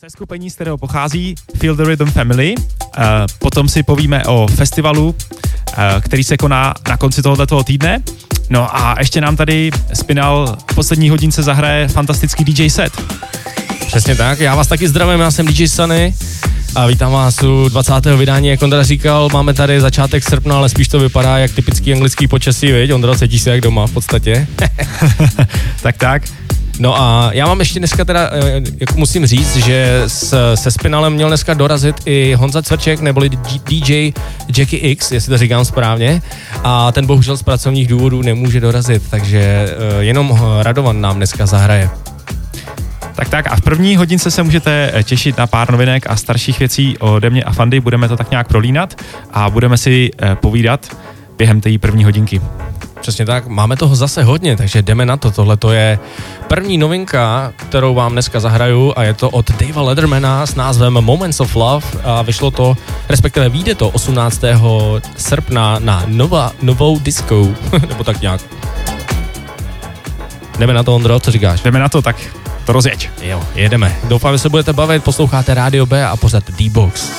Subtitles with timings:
[0.00, 2.54] Se skupení, z kterého pochází Feel the Rhythm Family.
[2.58, 3.04] Uh,
[3.38, 5.14] potom si povíme o festivalu, uh,
[6.00, 8.02] který se koná na konci tohoto týdne.
[8.50, 12.92] No a ještě nám tady Spinal v poslední hodince zahraje fantastický DJ set.
[13.86, 16.14] Přesně tak, já vás taky zdravím, já jsem DJ Sunny
[16.74, 18.06] a vítám vás u 20.
[18.16, 22.28] vydání, jak Ondra říkal, máme tady začátek srpna, ale spíš to vypadá jak typický anglický
[22.28, 22.92] počasí, viď?
[22.92, 24.46] Ondra, cítíš se jak doma v podstatě.
[25.82, 26.22] tak tak.
[26.78, 31.12] No a já mám ještě dneska teda, eh, jako musím říct, že s, se Spinalem
[31.12, 33.30] měl dneska dorazit i Honza Cvrček, neboli
[33.64, 34.12] DJ
[34.56, 36.22] Jackie X, jestli to říkám správně,
[36.64, 41.90] a ten bohužel z pracovních důvodů nemůže dorazit, takže eh, jenom Radovan nám dneska zahraje.
[43.14, 46.58] Tak tak a v první hodince se můžete eh, těšit na pár novinek a starších
[46.58, 47.80] věcí ode mě a Fandy.
[47.80, 49.02] Budeme to tak nějak prolínat
[49.32, 50.96] a budeme si povídat
[51.38, 52.40] během té první hodinky.
[53.00, 55.30] Přesně tak, máme toho zase hodně, takže jdeme na to.
[55.30, 55.98] Tohle to je
[56.48, 61.40] první novinka, kterou vám dneska zahraju a je to od Davea Lettermana s názvem Moments
[61.40, 62.76] of Love a vyšlo to,
[63.08, 64.42] respektive vyjde to 18.
[65.16, 67.48] srpna na Nova, novou disco,
[67.88, 68.40] nebo tak nějak.
[70.58, 71.60] Jdeme na to, Ondro, co říkáš?
[71.60, 72.16] Jdeme na to, tak
[72.66, 73.10] to rozjeď.
[73.22, 73.96] Jo, jedeme.
[74.04, 77.10] Doufám, že se budete bavit, posloucháte Radio B a pořád D-Box.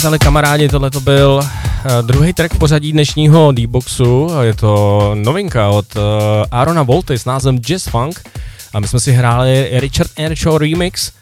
[0.00, 4.30] Přátelé, kamarádi, tohle to byl uh, druhý track pořadí dnešního D-Boxu.
[4.40, 6.02] Je to novinka od uh,
[6.50, 8.28] Arona Volty s názvem Jazz Funk.
[8.74, 11.12] A my jsme si hráli Richard Airshow Remix.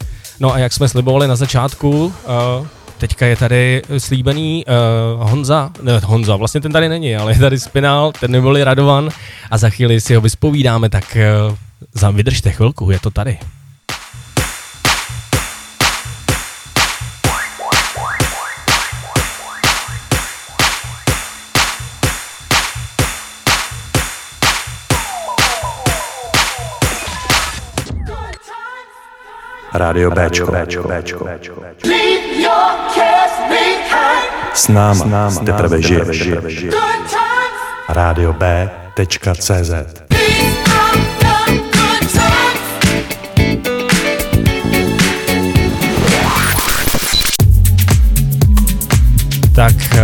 [0.40, 2.66] No a jak jsme slibovali na začátku, uh,
[2.98, 7.60] teďka je tady slíbený uh, Honza, ne Honza, vlastně ten tady není, ale je tady
[7.60, 9.08] Spinal, ten neboli Radovan
[9.50, 11.16] a za chvíli si ho vyspovídáme, tak
[12.02, 13.38] uh, vydržte chvilku, je to tady.
[29.74, 30.52] Rádio Bčko.
[34.54, 35.40] S náma, S náma.
[35.44, 36.28] Teprve žiješ.
[37.88, 39.72] Rádio B.cz
[49.54, 50.00] Tak, eh,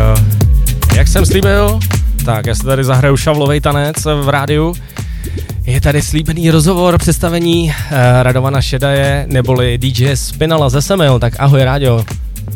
[0.97, 1.79] jak jsem slíbil,
[2.25, 4.75] tak já se tady zahraju šavlovej tanec v rádiu.
[5.67, 7.73] Je tady slíbený rozhovor, představení uh,
[8.23, 12.05] Radovana Šedaje, neboli DJ Spinala ze Semil, tak ahoj Rádio.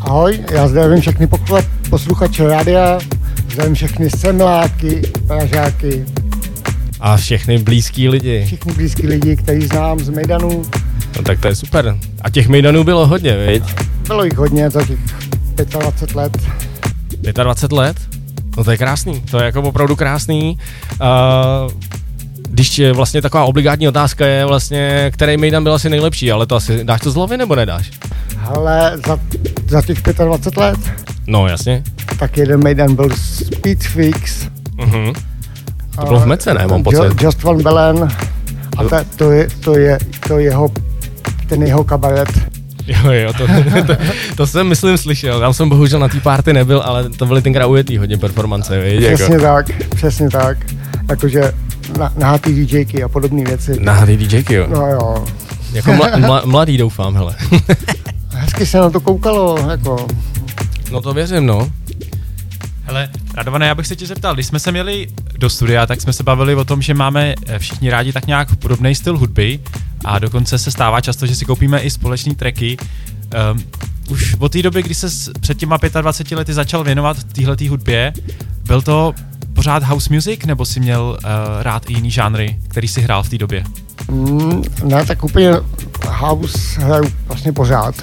[0.01, 1.27] Ahoj, já zdravím všechny
[1.89, 2.99] posluchače rádia,
[3.51, 6.05] zdravím všechny semláky, pražáky.
[6.99, 8.43] A všechny blízký lidi.
[8.45, 10.63] Všechny blízký lidi, který znám z Mejdanu.
[11.17, 11.97] No tak to je super.
[12.21, 13.63] A těch Mejdanů bylo hodně, viď?
[14.07, 14.99] Bylo jich hodně za těch
[15.55, 16.37] 25 let.
[17.21, 17.97] 25 let?
[18.57, 20.57] No to je krásný, to je jako opravdu krásný.
[21.01, 21.71] Uh,
[22.59, 26.83] když vlastně taková obligátní otázka je vlastně, který Mejdan byl asi nejlepší, ale to asi
[26.83, 27.91] dáš to z hlavy nebo nedáš?
[28.45, 29.19] Ale za,
[29.67, 30.79] za těch 25 let?
[31.27, 31.83] No jasně.
[32.19, 34.47] Tak jeden Mejdan byl Speedfix.
[34.77, 35.13] Uh-huh.
[35.99, 36.67] To bylo v Mece, ne?
[36.67, 37.21] Mám pocit.
[37.21, 38.07] Just Van Belen.
[38.77, 39.97] A to, to, je, to, je,
[40.27, 40.69] to jeho,
[41.47, 42.29] ten jeho kabaret.
[42.87, 43.47] Jo, jo, to,
[43.87, 43.97] to,
[44.35, 45.41] to, jsem myslím slyšel.
[45.41, 48.81] Já jsem bohužel na té party nebyl, ale to byly tenkrát ujetý hodně performance.
[48.81, 49.45] Víš, přesně jako.
[49.45, 50.57] tak, přesně tak.
[51.09, 51.53] Jakože
[51.97, 53.79] na, nahatý DJky a podobné věci.
[53.79, 54.67] Nahatý DJky, jo?
[54.69, 55.25] No jo.
[55.73, 57.35] Jako mla, mla, mladý doufám, hele.
[58.29, 60.07] Hezky se na to koukalo, jako.
[60.91, 61.71] No to věřím, no.
[62.83, 66.13] Hele, Radované, já bych se tě zeptal, když jsme se měli do studia, tak jsme
[66.13, 69.59] se bavili o tom, že máme eh, všichni rádi tak nějak podobný styl hudby
[70.05, 72.77] a dokonce se stává často, že si koupíme i společné tracky.
[73.51, 73.63] Um,
[74.09, 78.13] už od té doby, kdy se před těma 25 lety začal věnovat téhleté hudbě,
[78.65, 79.13] byl to
[79.53, 81.29] pořád house music, nebo si měl uh,
[81.61, 83.63] rád i jiný žánry, který si hrál v té době?
[84.11, 85.51] Mm, ne, tak úplně
[86.07, 87.95] house hraju vlastně pořád.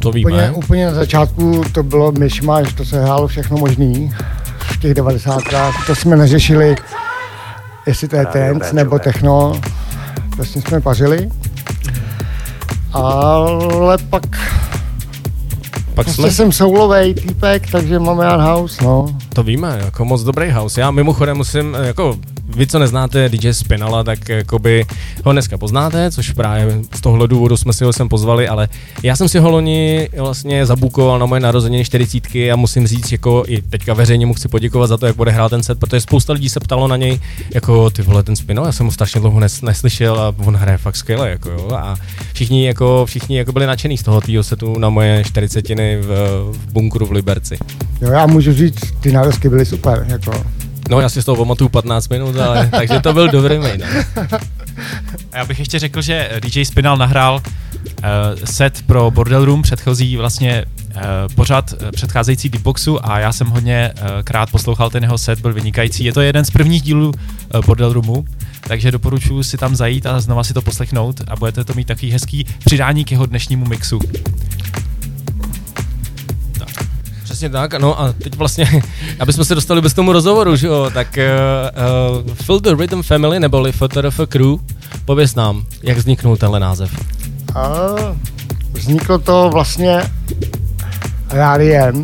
[0.00, 0.30] To víme.
[0.30, 4.12] Úplně, úplně na začátku to bylo myšmaš, to se hrálo všechno možný
[4.58, 5.42] v těch 90.
[5.86, 6.76] To jsme neřešili,
[7.86, 9.60] jestli to je dance nebo techno.
[10.36, 11.30] Vlastně jsme pařili.
[12.92, 14.22] Ale pak
[15.94, 16.30] pak prostě jsme...
[16.30, 19.06] jsem soulovej týpek, takže máme house, no.
[19.34, 20.80] To víme, jako moc dobrý house.
[20.80, 22.18] Já mimochodem musím, jako
[22.56, 24.86] vy, co neznáte DJ Spinala, tak jakoby
[25.24, 28.68] ho dneska poznáte, což právě z tohohle důvodu jsme si ho sem pozvali, ale
[29.02, 33.44] já jsem si ho loni vlastně zabukoval na moje narozeniny 40 a musím říct, jako
[33.46, 36.48] i teďka veřejně mu chci poděkovat za to, jak odehrál ten set, protože spousta lidí
[36.48, 37.20] se ptalo na něj,
[37.54, 40.78] jako ty vole, ten Spinal, já jsem ho strašně dlouho nes, neslyšel a on hraje
[40.78, 41.96] fakt skvěle, jako jo, a
[42.32, 46.06] všichni jako, všichni jako byli nadšený z toho týho setu na moje 40 v,
[46.52, 47.58] v bunkru v Liberci.
[48.00, 50.44] Jo, já můžu říct, ty nárazky byly super, jako
[50.90, 53.82] No, já si z toho pamatuju 15 minut, ale takže to byl dobrý main.
[55.32, 60.16] A já bych ještě řekl, že DJ Spinal nahrál uh, set pro Bordel Room, předchozí
[60.16, 60.64] vlastně
[60.94, 61.00] uh,
[61.34, 65.52] pořad uh, předcházející Deepboxu a já jsem hodně uh, krát poslouchal ten jeho set, byl
[65.52, 66.04] vynikající.
[66.04, 68.24] Je to jeden z prvních dílů uh, Bordel Roomu,
[68.60, 72.12] takže doporučuji si tam zajít a znova si to poslechnout a budete to mít takový
[72.12, 73.98] hezký přidání k jeho dnešnímu mixu.
[77.42, 78.82] Přesně tak, no a teď vlastně,
[79.20, 83.02] aby jsme se dostali bez tomu rozhovoru, že jo, tak uh, uh, Fill the Rhythm
[83.02, 84.56] Family, neboli FTRF Crew,
[85.04, 86.90] pověz nám, jak vzniknul tenhle název.
[87.54, 87.68] A
[88.72, 90.02] vzniklo to vlastně
[91.30, 92.02] rádiem,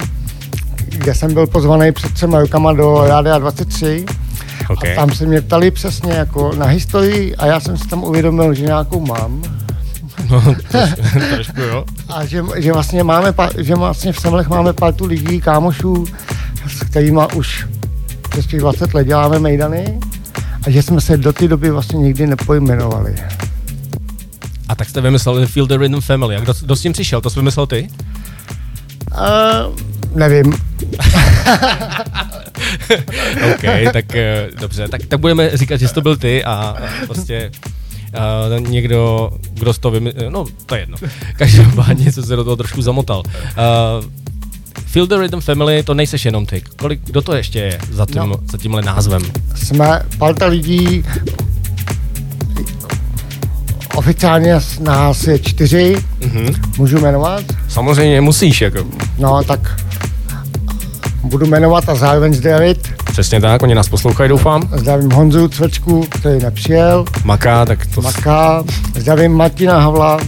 [0.88, 4.06] kde jsem byl pozvaný před třema rokama do Rádia 23
[4.70, 4.92] okay.
[4.92, 8.54] a tam se mě ptali přesně jako na historii a já jsem si tam uvědomil,
[8.54, 9.42] že nějakou mám.
[10.30, 10.54] No,
[11.30, 11.84] trošku, jo.
[12.08, 16.06] A že, že vlastně máme, že vlastně v Semlech máme partu lidí, kámošů,
[16.68, 17.66] s kterými už
[18.28, 20.00] přes těch 20 let děláme mejdany
[20.66, 23.14] a že jsme se do té doby vlastně nikdy nepojmenovali.
[24.68, 26.34] A tak jste vymysleli Feel the Rhythm Family.
[26.34, 27.20] Jak kdo, kdo s tím přišel?
[27.20, 27.88] To jsi vymyslel ty?
[29.12, 29.76] Uh,
[30.14, 30.52] nevím.
[33.50, 34.88] OK, tak uh, dobře.
[34.88, 37.50] Tak, tak budeme říkat, že jsi to byl ty a, a prostě
[38.14, 40.96] uh, někdo, kdo z toho vymyslel, no to je jedno.
[41.36, 43.22] Každopádně jsem se do toho trošku zamotal.
[43.26, 44.04] Uh,
[44.86, 46.62] Feel the Rhythm Family, to nejseš jenom ty.
[46.76, 48.36] Kolik, kdo to ještě je za, tím, no.
[48.50, 49.22] za tímhle názvem?
[49.54, 51.04] Jsme parta lidí,
[53.94, 56.54] oficiálně nás je čtyři, mm-hmm.
[56.78, 57.44] můžu jmenovat?
[57.68, 58.86] Samozřejmě musíš, jako.
[59.18, 59.80] No, tak
[61.22, 62.94] budu jmenovat a zároveň zdravit.
[63.12, 64.62] Přesně tak, oni nás poslouchají, doufám.
[64.72, 67.04] Zdravím Honzu Cvečku, který nepřijel.
[67.24, 68.02] Maká, tak to...
[68.02, 68.64] Maká.
[68.96, 70.18] Zdravím Martina Havla,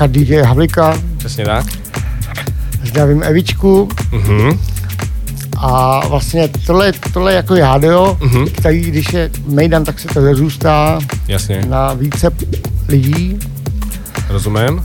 [0.00, 0.98] a DJ Havlika.
[1.18, 1.66] Přesně tak.
[2.84, 3.88] Zdravím Evičku.
[4.12, 4.58] Mm-hmm.
[5.56, 8.50] A vlastně tohle, tohle jako jádio, mm-hmm.
[8.50, 11.62] který když je Mejdan, tak se to rozůstá Jasně.
[11.68, 12.30] na více
[12.88, 13.38] lidí.
[14.28, 14.82] Rozumím.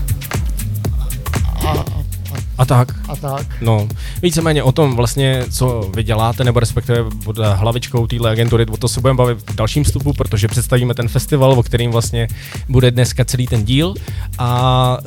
[2.57, 2.95] A, tak.
[3.09, 3.47] A tak.
[3.61, 3.87] No,
[4.21, 8.87] víceméně o tom vlastně, co vy děláte, nebo respektive pod hlavičkou téhle agentury, o to
[8.87, 12.27] se budeme bavit v dalším vstupu, protože představíme ten festival, o kterým vlastně
[12.69, 13.93] bude dneska celý ten díl.
[14.37, 14.97] A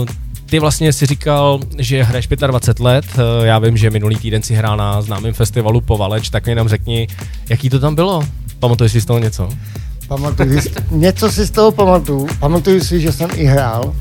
[0.00, 0.06] uh,
[0.52, 4.54] ty vlastně si říkal, že hraješ 25 let, eh, já vím, že minulý týden si
[4.54, 7.08] hrál na známém festivalu Povaleč, tak mi nám řekni,
[7.48, 8.22] jaký to tam bylo?
[8.58, 9.48] Pamatuješ si z toho něco?
[10.08, 12.28] Pamatuju, něco si z toho pamatuju.
[12.40, 13.94] Pamatuju si, že jsem i hrál.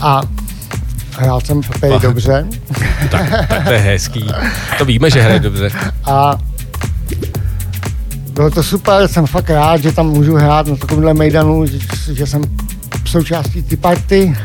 [0.00, 0.22] A
[1.18, 2.46] hrál jsem pej dobře.
[3.10, 4.26] Tak, tak to je hezký.
[4.78, 5.70] To víme, že hraje dobře.
[6.04, 6.38] A
[8.32, 11.78] bylo to super, jsem fakt rád, že tam můžu hrát na takovémhle mejdanu, že,
[12.12, 12.42] že jsem
[13.06, 14.36] součástí ty party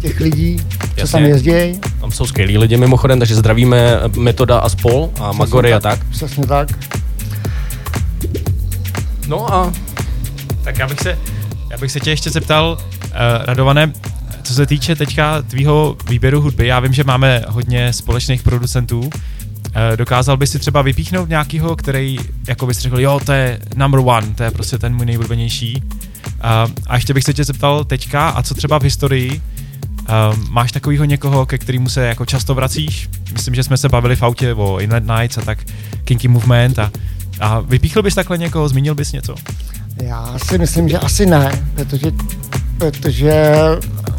[0.00, 1.06] těch lidí, Jasně.
[1.06, 1.80] co tam jezdí.
[2.00, 6.04] Tam jsou skvělí lidi mimochodem, takže zdravíme Metoda a Spol a Magory a tak.
[6.10, 6.68] Přesně tak.
[9.28, 9.72] No a...
[10.64, 11.18] Tak já bych se,
[11.70, 13.08] já bych se tě ještě zeptal, uh,
[13.44, 13.92] Radované,
[14.42, 19.10] co se týče teďka tvýho výběru hudby, já vím, že máme hodně společných producentů, uh,
[19.96, 22.18] dokázal bys si třeba vypíchnout nějakýho, který
[22.48, 25.82] jako bys řekl, jo, to je number one, to je prostě ten můj nejvlbenější.
[25.84, 29.42] Uh, a ještě bych se tě zeptal teďka, a co třeba v historii,
[30.02, 33.08] Uh, máš takového někoho, ke kterému se jako často vracíš?
[33.32, 35.58] Myslím, že jsme se bavili v autě o Inlet Nights a tak
[36.04, 36.90] Kinky Movement a,
[37.40, 39.34] a vypíchl bys takhle někoho, zmínil bys něco?
[40.02, 42.12] Já si myslím, že asi ne, protože,
[42.78, 44.11] protože um,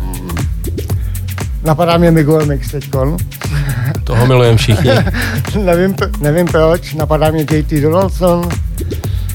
[1.64, 3.18] napadá mě Miguel Mix teďkon.
[4.04, 4.92] Toho milujeme všichni.
[5.64, 8.50] nevím, nevím proč, napadá mě JT Donaldson.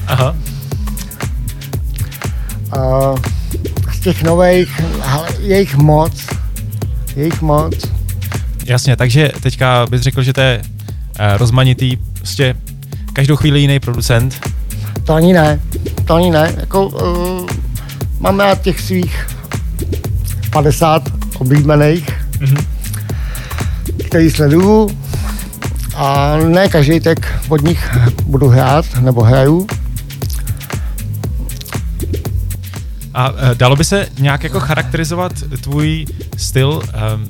[0.07, 0.35] Aha.
[2.77, 3.17] Uh,
[3.93, 4.81] z těch nových,
[5.39, 6.25] je jich moc,
[7.15, 7.75] je jich moc.
[8.65, 12.55] Jasně, takže teďka bys řekl, že to je uh, rozmanitý, prostě
[13.13, 14.39] každou chvíli jiný producent.
[15.03, 15.59] To ani ne,
[16.05, 17.49] to ani ne, jako uh,
[18.19, 19.27] máme na těch svých
[20.51, 21.03] 50
[21.39, 22.65] oblíbených, mm-hmm.
[24.07, 24.89] který sleduju
[25.95, 27.89] a ne každý tak od nich
[28.25, 29.67] budu hrát nebo hraju.
[33.13, 36.05] A uh, dalo by se nějak jako charakterizovat tvůj
[36.37, 36.83] styl, uh,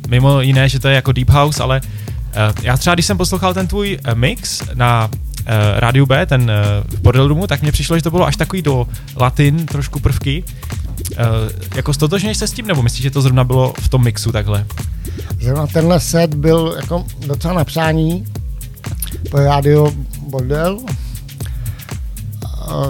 [0.09, 3.53] mimo jiné, že to je jako deep house, ale uh, já třeba, když jsem poslouchal
[3.53, 5.09] ten tvůj uh, mix na
[5.49, 6.47] uh, rádiu B, ten uh,
[6.97, 10.43] v Bordel Roomu, tak mně přišlo, že to bylo až takový do latin, trošku prvky.
[11.11, 11.15] Uh,
[11.75, 14.65] jako stotožněš se s tím, nebo myslíš, že to zrovna bylo v tom mixu takhle?
[15.41, 18.25] Zrovna tenhle set byl jako docela na přání
[19.31, 19.91] po rádio
[20.27, 20.75] Bordel.
[20.75, 20.89] Uh,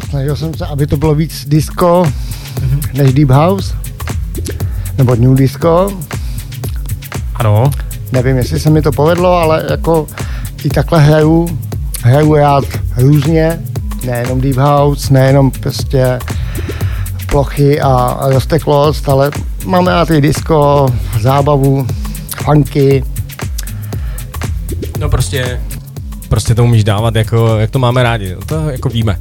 [0.09, 2.81] snažil jsem se, aby to bylo víc disco, mm-hmm.
[2.93, 3.75] než Deep House,
[4.97, 5.93] nebo New Disco.
[7.35, 7.71] Ano.
[8.11, 10.07] Nevím, jestli se mi to povedlo, ale jako
[10.63, 11.59] i takhle hraju,
[12.01, 12.63] hraju rád
[12.97, 13.59] různě,
[14.05, 16.19] nejenom Deep House, nejenom prostě
[17.31, 19.31] plochy a, rozteklost, ale
[19.65, 20.87] máme rád i disco,
[21.19, 21.87] zábavu,
[22.43, 23.03] funky.
[24.99, 25.61] No prostě,
[26.29, 29.19] prostě to umíš dávat, jako, jak to máme rádi, to jako víme.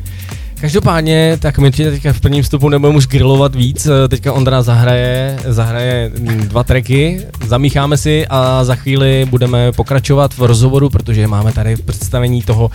[0.61, 6.13] Každopádně, tak my teďka v prvním vstupu nebudeme už grilovat víc, teďka Ondra zahraje, zahraje
[6.37, 12.43] dva tracky, zamícháme si a za chvíli budeme pokračovat v rozhovoru, protože máme tady představení
[12.43, 12.71] toho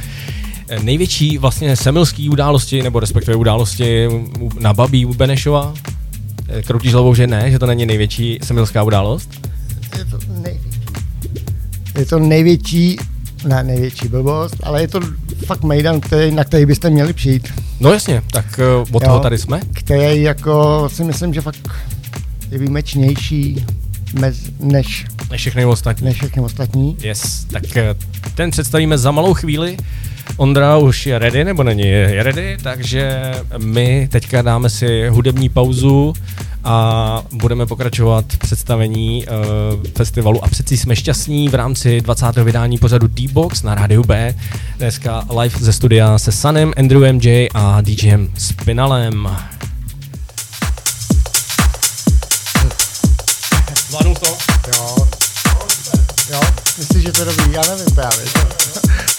[0.83, 4.07] největší vlastně semilský události, nebo respektive události
[4.59, 5.73] na Babí u Benešova.
[6.65, 9.29] Kroutíš hlavou, že ne, že to není největší semilská událost?
[9.97, 10.79] Je to největší.
[11.99, 12.97] Je to největší,
[13.47, 14.99] ne největší blbost, ale je to
[15.45, 17.53] fakt Mejdan, který, na který byste měli přijít.
[17.83, 19.61] No jasně, tak uh, od jo, toho tady jsme.
[19.73, 21.69] Který jako si myslím, že fakt
[22.51, 23.65] je výjimečnější
[24.13, 26.05] mez, než, než všechny ostatní.
[26.05, 26.97] Než všechny ostatní.
[27.01, 27.81] Yes, tak uh,
[28.35, 29.77] ten představíme za malou chvíli.
[30.37, 33.21] Ondra už je ready, nebo není je ready, takže
[33.57, 36.13] my teďka dáme si hudební pauzu
[36.63, 39.33] a budeme pokračovat v představení uh,
[39.97, 42.25] festivalu a přeci jsme šťastní v rámci 20.
[42.43, 44.35] vydání pořadu D-Box na rádiu B.
[44.77, 49.37] Dneska live ze studia se Sanem, Andrew MJ a DJem Spinalem.
[53.89, 54.37] Zvládnu to?
[54.67, 54.95] Jo.
[56.31, 56.41] Jo,
[56.77, 57.53] myslíš, že to je dobrý?
[57.53, 58.25] Já nevím právě.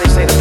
[0.00, 0.39] Somebody say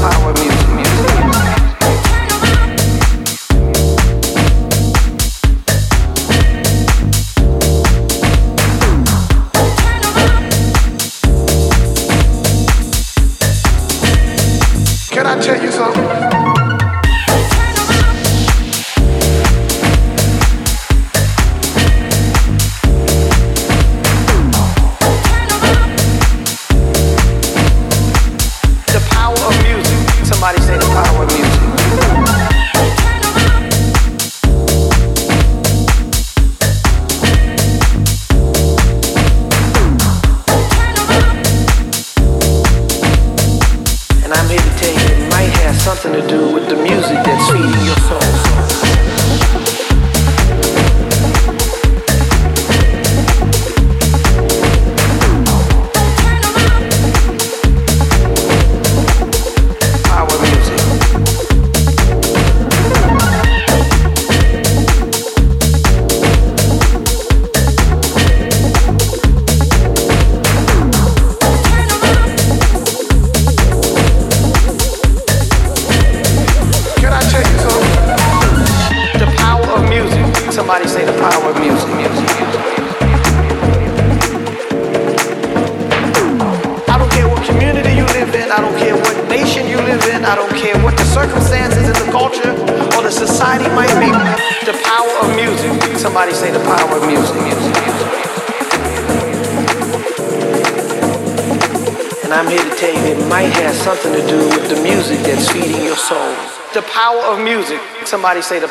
[108.42, 108.69] power of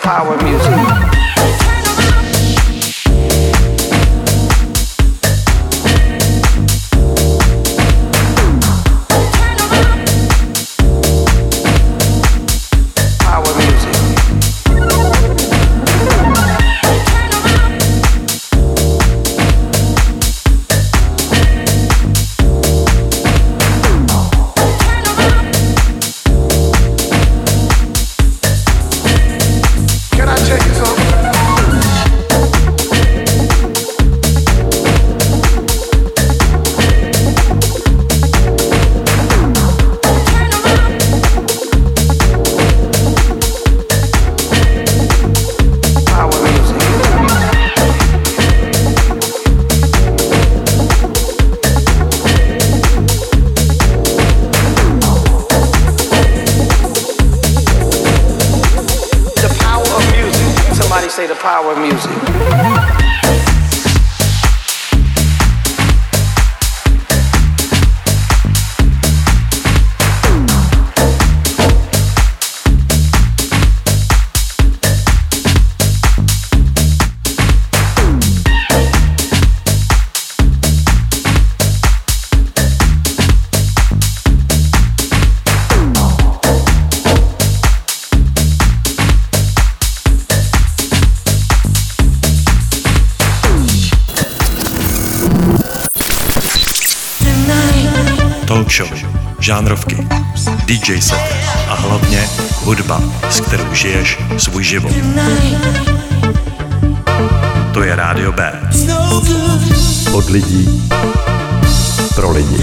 [112.18, 112.57] pro lidi.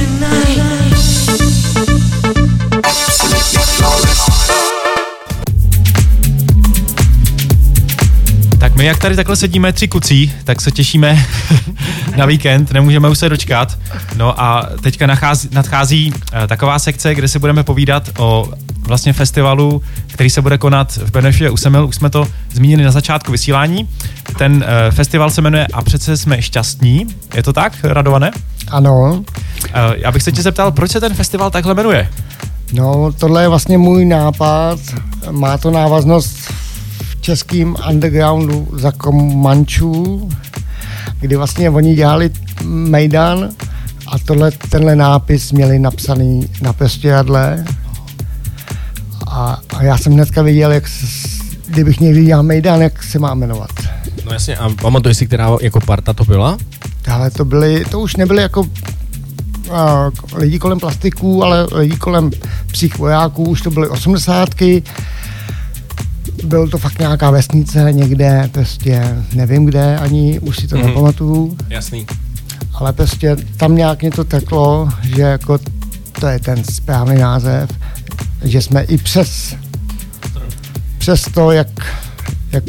[8.59, 11.25] Tak my, jak tady takhle sedíme tři kucí, tak se těšíme
[12.17, 13.77] na víkend, nemůžeme už se dočkat.
[14.15, 19.81] No a teďka nachází, nadchází eh, taková sekce, kde si budeme povídat o vlastně festivalu,
[20.07, 21.85] který se bude konat v Benešově u Semil.
[21.85, 23.89] Už jsme to zmínili na začátku vysílání.
[24.37, 27.07] Ten eh, festival se jmenuje A přece jsme šťastní.
[27.35, 28.31] Je to tak, Radované?
[28.71, 29.23] Ano,
[29.73, 32.09] Eh, Já bych se tě zeptal, proč se ten festival takhle jmenuje?
[32.73, 34.79] no tohle je vlastně můj nápad.
[35.31, 36.35] Má to návaznost
[37.01, 40.29] v českým undergroundu za Komančů,
[41.19, 42.29] kdy vlastně oni dělali
[42.63, 43.49] Mejdan
[44.07, 47.65] a tohle, tenhle nápis měli napsaný na pěstěradle.
[49.27, 53.33] A, a já jsem hnedka viděl, jak s- kdybych někdy dělal Mejdan, jak se má
[53.33, 53.69] jmenovat.
[54.25, 56.57] No jasně, a pamatuješ si, která jako parta to byla?
[57.11, 58.65] Ale to byly, to už nebyly jako
[59.71, 62.31] a, lidi kolem plastiků, ale lidi kolem
[62.71, 64.83] psích vojáků, už to byly osmdesátky.
[66.43, 70.83] Byl to fakt nějaká vesnice někde, prostě nevím kde ani, už si to Mhm.
[70.85, 70.87] mm-hmm.
[70.89, 72.05] nepamatuju, Jasný.
[72.73, 75.57] ale prostě tam nějak mě to teklo, že jako
[76.19, 77.69] to je ten správný název,
[78.43, 79.55] že jsme i přes,
[80.97, 81.67] přes to, jak,
[82.51, 82.63] jak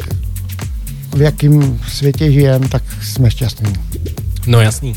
[1.15, 3.73] v jakém světě žijeme, tak jsme šťastní.
[4.47, 4.95] No jasný.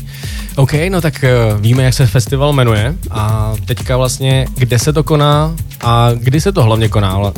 [0.55, 5.03] OK, no tak uh, víme, jak se festival jmenuje a teďka vlastně, kde se to
[5.03, 7.31] koná a kdy se to hlavně koná?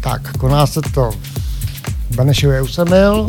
[0.00, 1.10] Tak, koná se to
[2.10, 3.26] v Benešově Usemil.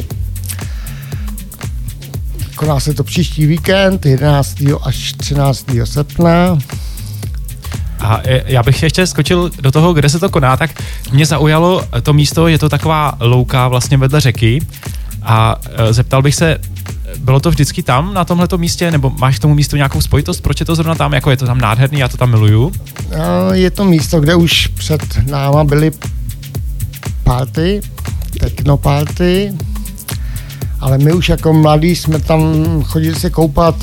[2.55, 4.57] Koná se to příští víkend, 11.
[4.83, 5.65] až 13.
[5.83, 6.57] srpna.
[7.99, 11.83] A e, já bych ještě skočil do toho, kde se to koná, tak mě zaujalo
[12.03, 14.59] to místo, je to taková louka vlastně vedle řeky
[15.21, 16.57] a e, zeptal bych se,
[17.17, 20.59] bylo to vždycky tam, na tomhleto místě, nebo máš k tomu místu nějakou spojitost, proč
[20.59, 22.71] je to zrovna tam, jako je to tam nádherný, já to tam miluju.
[23.19, 25.91] A Je to místo, kde už před náma byly
[27.23, 27.81] party,
[28.39, 29.53] technoparty,
[30.79, 32.41] ale my už jako mladí jsme tam
[32.83, 33.75] chodili se koupat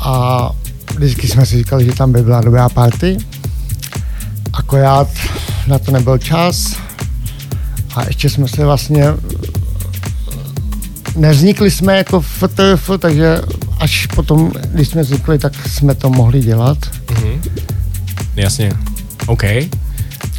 [0.00, 0.50] a
[0.94, 3.18] vždycky jsme si říkali, že tam by byla dobrá party.
[4.52, 5.08] Akorát
[5.66, 6.76] na to nebyl čas
[7.94, 9.04] a ještě jsme se vlastně
[11.18, 13.40] nevznikli jsme jako FTF, takže
[13.78, 16.78] až potom, když jsme vznikli, tak jsme to mohli dělat.
[18.36, 18.72] Jasně.
[19.26, 19.42] OK.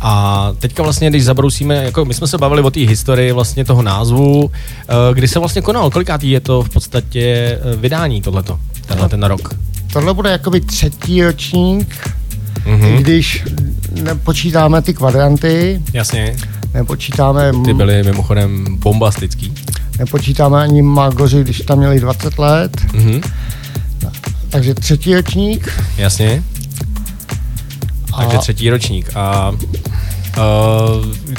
[0.01, 3.81] A teďka vlastně, když zabrousíme, jako my jsme se bavili o té historii vlastně toho
[3.81, 9.09] názvu, eh, kdy se vlastně konal, kolikátý je to v podstatě eh, vydání tohleto, tenhle
[9.09, 9.55] ten rok?
[9.93, 12.09] Tohle bude jakoby třetí ročník,
[12.65, 12.85] Mhm.
[12.85, 13.43] i když
[14.03, 16.35] nepočítáme ty kvadranty, Jasně,
[16.73, 19.53] nepočítáme, ty byly mimochodem bombastický.
[19.99, 23.21] Nepočítáme ani Magoři, když tam měli 20 let, Mhm.
[24.49, 25.71] takže třetí ročník.
[25.97, 26.43] Jasně,
[28.13, 29.09] A takže třetí ročník.
[29.15, 29.55] A uh,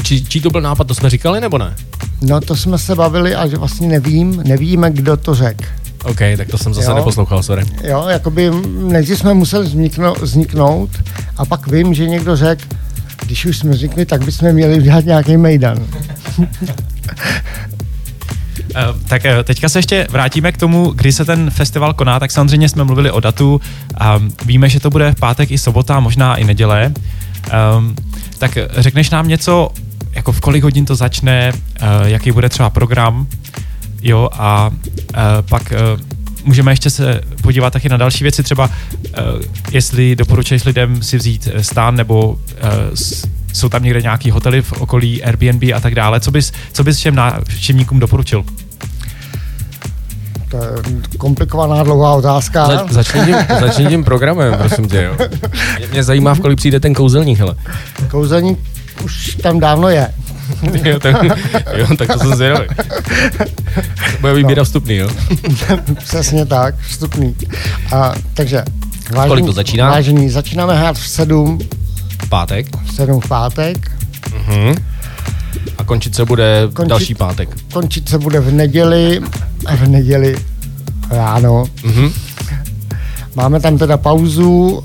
[0.03, 1.77] či, čí to byl nápad, to jsme říkali nebo ne?
[2.23, 5.65] No to jsme se bavili a že vlastně nevím, nevíme, kdo to řekl.
[6.05, 6.97] OK, tak to jsem zase Jo.
[6.97, 7.63] neposlouchal, sorry.
[7.85, 10.91] Jo, jakoby nejdřív jsme museli vzniknout, vzniknout
[11.37, 12.63] a pak vím, že někdo řekl,
[13.23, 15.79] když už jsme vznikli, tak bychom měli dělat nějaký mejdan.
[18.75, 22.31] Eh, Tak eh, teďka se ještě vrátíme k tomu, kdy se ten festival koná, tak
[22.31, 23.61] samozřejmě jsme mluvili o datu
[23.99, 26.93] a víme, že to bude v pátek i sobota, možná i neděle.
[27.77, 27.97] Um,
[28.39, 29.71] tak řekneš nám něco,
[30.13, 33.27] jako v kolik hodin to začne, uh, jaký bude třeba program,
[34.03, 35.17] jo, a uh,
[35.49, 36.01] pak uh,
[36.45, 38.73] můžeme ještě se podívat taky na další věci, třeba uh,
[39.73, 42.39] jestli doporučuješ lidem si vzít stán nebo uh,
[43.53, 46.21] jsou tam někde nějaký hotely v okolí Airbnb a tak dále.
[46.21, 48.45] Co bys, co bys všem návštěvníkům doporučil?
[50.51, 50.71] To je
[51.19, 52.67] komplikovaná dlouhá otázka.
[52.67, 55.17] Za, začni, tím, začni tím programem, prosím tě, jo.
[55.79, 57.55] Mě, mě zajímá, v kolik přijde ten kouzelník, hele.
[58.11, 58.59] Kouzelník
[59.05, 60.11] už tam dávno je.
[60.85, 61.23] jo, tak,
[61.77, 62.67] jo, tak to jsem zvědavý.
[64.21, 65.11] Bude vybírat vstupný, jo?
[65.99, 67.37] Přesně tak, vstupný.
[67.93, 68.65] A, takže,
[69.11, 69.91] vážení, Kolik to začíná?
[69.91, 71.59] Vážení, začínáme hrát v 7,
[72.29, 72.67] Pátek.
[72.85, 73.91] v 7 v pátek.
[74.35, 74.75] Mhm.
[75.79, 77.49] A končit se bude Končit- další pátek.
[77.73, 79.21] Končit se bude v neděli,
[79.77, 80.37] v neděli
[81.11, 81.65] ráno.
[81.85, 82.11] Mhm.
[83.35, 84.83] Máme tam teda pauzu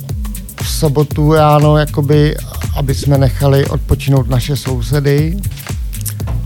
[0.61, 2.35] v sobotu ráno, jakoby,
[2.75, 5.37] aby jsme nechali odpočinout naše sousedy,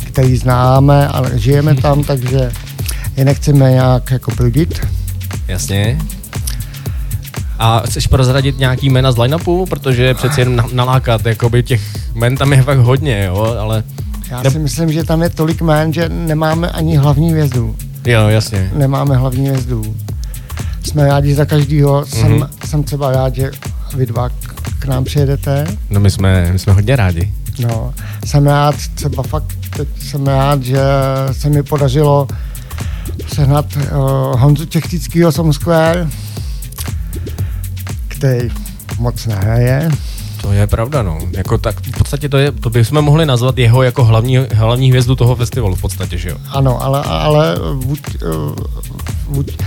[0.08, 2.52] který známe, ale žijeme tam, takže
[3.18, 4.88] je nechceme nějak jako brudit.
[5.48, 6.00] Jasně.
[7.60, 9.66] A chceš prozradit nějaký jména z line-upu?
[9.70, 11.82] Protože přeci jen na- nalákat, jakoby těch
[12.16, 13.84] jmen tam je fakt hodně, jo, ale...
[14.32, 17.76] Já Ne- si myslím, že tam je tolik jmén, že nemáme ani hlavní hvězdu.
[18.06, 18.72] Jo, jasně.
[18.76, 19.96] Nemáme hlavní hvězdu.
[20.84, 22.06] Jsme rádi za každýho.
[22.06, 22.48] Jsem, Mhm.
[22.66, 23.52] jsem třeba rád, že
[23.96, 24.34] vy dva k,
[24.80, 25.66] k nám přijedete.
[25.90, 27.34] No my jsme, my jsme hodně rádi.
[27.60, 27.94] No,
[28.26, 29.46] jsem rád, třeba fakt
[29.78, 30.80] teď jsem rád, že
[31.32, 32.28] se mi podařilo
[33.34, 33.82] sehnat uh,
[34.42, 36.08] Honzu Čechtickýho Som Square,
[38.20, 38.50] který
[39.00, 39.90] moc nehraje.
[40.42, 41.20] To je pravda, no.
[41.32, 45.16] Jako tak v podstatě to, je, to bychom mohli nazvat jeho jako hlavní, hlavní hvězdu
[45.16, 46.38] toho festivalu v podstatě, že jo?
[46.50, 48.56] Ano, ale, ale buď, uh,
[49.30, 49.58] buď,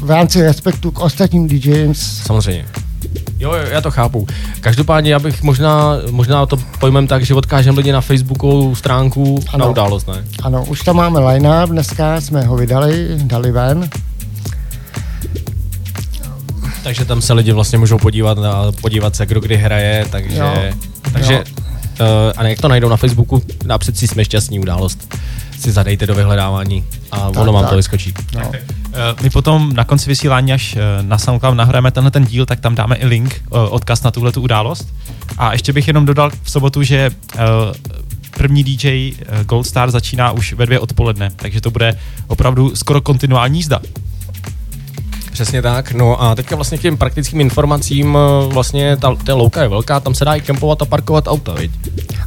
[0.00, 2.66] v rámci respektu k ostatním DJs Samozřejmě.
[3.38, 4.26] Jo, jo, já to chápu.
[4.60, 9.64] Každopádně já bych možná, možná to pojmem tak, že odkážeme lidi na Facebookovou stránku ano.
[9.64, 10.24] na událost, ne?
[10.42, 13.90] Ano, už tam máme line dneska jsme ho vydali, dali ven.
[16.82, 20.36] Takže tam se lidi vlastně můžou podívat, na, podívat se, kdo kdy hraje, takže...
[20.38, 20.54] Jo.
[21.12, 21.40] Takže, Jo.
[22.00, 22.06] uh,
[22.36, 25.14] a jak to najdou na Facebooku, napřed si jsme šťastní událost.
[25.60, 27.70] Si zadejte do vyhledávání a Tak, ono vám tak.
[27.70, 28.14] to vyskočí.
[28.34, 28.50] No.
[28.54, 32.60] Eh, My potom na konci vysílání, až eh, na SoundCloud nahrajeme tenhle ten díl, tak
[32.60, 34.88] tam dáme i link, odkaz na tuhle tu událost.
[35.38, 37.38] A ještě bych jenom dodal v sobotu, že eh,
[38.36, 39.12] první DJ
[39.44, 43.80] Gold Star začíná už ve dvě odpoledne, takže to bude opravdu skoro kontinuální jízda.
[45.32, 45.92] Přesně tak.
[45.92, 50.00] No a teďka vlastně k těm praktickým informacím, eh, vlastně ta, ta louka je velká,
[50.00, 51.70] tam se dá i kempovat a parkovat auta, viď?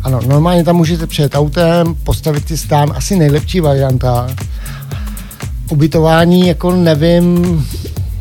[0.04, 4.28] Ano, normálně tam můžete přijet autem, postavit si stán, asi nejlepší varianta.
[5.70, 7.66] Ubytování, jako nevím,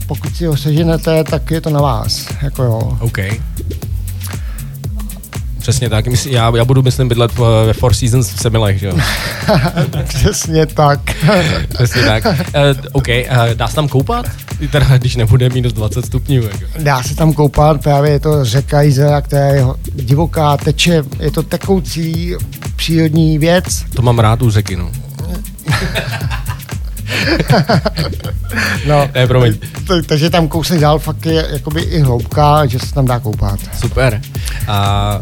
[0.06, 2.26] pokud si ho seženete, tak je to na vás.
[2.42, 2.98] Jako jo.
[3.00, 3.18] OK.
[5.62, 6.06] Přesně tak.
[6.06, 8.96] Mysl- Já, já budu, myslím, bydlet v- ve Four Seasons v Semilech, že jo?
[10.08, 11.00] Přesně tak.
[11.74, 12.24] Přesně tak.
[12.26, 12.32] Uh,
[12.92, 14.26] OK, uh, dá se tam koupat?
[14.70, 16.42] Teda, když nebude minus 20 stupňů.
[16.42, 16.58] Jako.
[16.78, 21.42] Dá se tam koupat, právě je to řeka Jizera, která je divoká, teče, je to
[21.42, 22.34] tekoucí
[22.76, 23.64] přírodní věc.
[23.94, 24.90] To mám rád u řeky, no.
[28.86, 29.54] No, Ne, promiň.
[29.86, 33.60] t- takže tam kousek dál fakt je jakoby i hloubka, že se tam dá koupat.
[33.80, 34.20] Super.
[34.68, 35.20] A,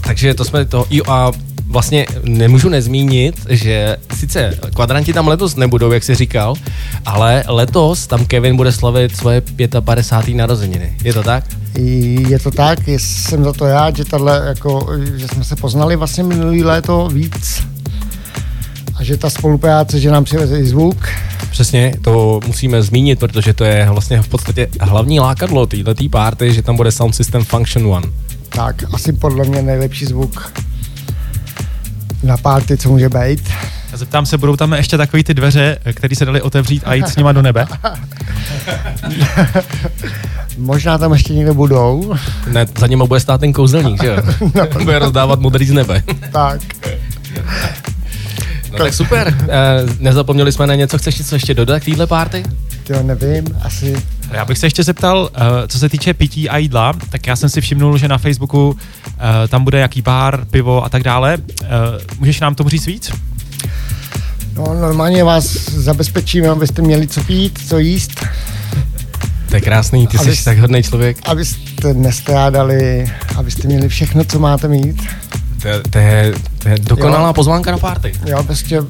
[0.00, 1.32] takže to jsme to, jo a
[1.70, 6.54] vlastně nemůžu nezmínit, že sice kvadranti tam letos nebudou, jak jsi říkal,
[7.06, 9.42] ale letos tam Kevin bude slavit svoje
[9.80, 10.34] 55.
[10.34, 10.96] narozeniny.
[11.04, 11.44] Je to tak?
[12.28, 16.24] Je to tak, jsem za to rád, že, tato, jako, že jsme se poznali vlastně
[16.24, 17.62] minulý léto víc
[18.96, 21.08] a že ta spolupráce, že nám přiveze i zvuk.
[21.50, 26.62] Přesně, to musíme zmínit, protože to je vlastně v podstatě hlavní lákadlo této party, že
[26.62, 28.06] tam bude Sound System Function One.
[28.54, 30.52] Tak, asi podle mě nejlepší zvuk
[32.22, 33.50] na party, co může být.
[33.94, 37.16] Zeptám se, budou tam ještě takový ty dveře, které se daly otevřít a jít s
[37.16, 37.66] nima do nebe?
[40.58, 42.14] Možná tam ještě někde budou.
[42.46, 44.16] Ne, za něma bude stát ten kouzelník, že jo?
[44.84, 46.02] bude rozdávat modrý z nebe.
[46.32, 46.60] Tak,
[48.72, 49.34] No tak super.
[49.42, 49.46] Eh,
[49.98, 52.42] nezapomněli jsme na něco, chceš něco ještě dodat k téhle party?
[52.94, 53.96] To nevím, asi
[54.32, 57.48] Já bych se ještě zeptal, eh, co se týče pití a jídla, tak já jsem
[57.48, 58.76] si všimnul, že na Facebooku
[59.44, 61.38] eh, tam bude jaký bar, pivo a tak dále.
[61.62, 61.66] Eh,
[62.18, 63.10] Můžeš nám tomu říct víc?
[64.54, 68.24] No, normálně vás zabezpečíme, abyste měli co pít, co jíst,
[69.48, 71.16] To je krásný, ty Abys- jsi tak hodný člověk.
[71.24, 75.02] abyste nestrádali, abyste měli všechno, co máte mít.
[75.62, 77.32] To je, to je, to je dokonalá Jo.
[77.32, 78.12] pozvánka na party.
[78.26, 78.82] Jo, prostě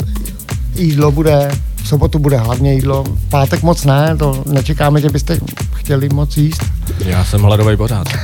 [0.74, 1.51] jídlo bude,
[1.83, 5.39] v sobotu bude hlavně jídlo, v pátek moc ne, to nečekáme, že byste
[5.74, 6.62] chtěli moc jíst.
[7.05, 8.09] Já jsem hladový pořád.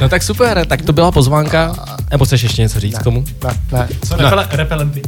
[0.00, 1.74] no tak super, tak to byla pozvánka.
[2.10, 3.24] Nebo chceš ještě něco říct k tomu?
[3.44, 3.88] Ne, ne.
[4.08, 4.30] Co Ne.
[4.50, 5.02] repelenty?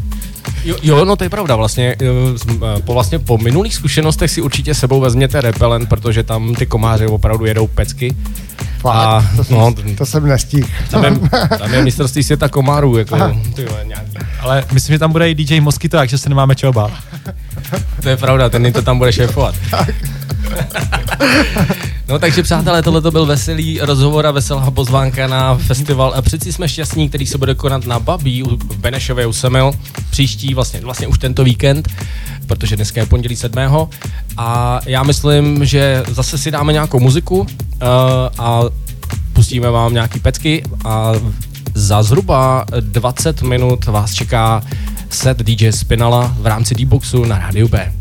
[0.68, 2.06] Jo, jo, no to je pravda, vlastně eh,
[2.50, 7.06] eh, po, vlastně po minulých zkušenostech si určitě sebou vezměte repelent, protože tam ty komáři
[7.06, 8.16] opravdu jedou pecky.
[8.78, 10.68] Fakt, A, to, jsem, no, to jsem nestihl.
[10.90, 11.12] Tam je,
[11.58, 13.16] tam je mistrovství světa komárů, jako
[13.54, 14.12] ty vole, nějaký.
[14.40, 16.90] Ale myslím, že tam bude i DJ Moskyto, takže se nemáme čeho bát.
[18.02, 19.54] To je pravda, ten to tam bude šéfovat.
[22.08, 26.52] No takže přátelé, tohle to byl veselý rozhovor a veselá pozvánka na festival a přeci
[26.52, 29.72] jsme šťastní, který se bude konat na Babí v Benešově u Semil
[30.10, 31.88] příští, vlastně, vlastně už tento víkend,
[32.46, 33.88] protože dneska je pondělí 7.
[34.36, 37.46] A já myslím, že zase si dáme nějakou muziku uh,
[38.38, 38.62] a
[39.32, 41.12] pustíme vám nějaký pecky a
[41.74, 44.62] za zhruba 20 minut vás čeká
[45.10, 47.92] set DJ Spinala v rámci D-Boxu na rádiu B.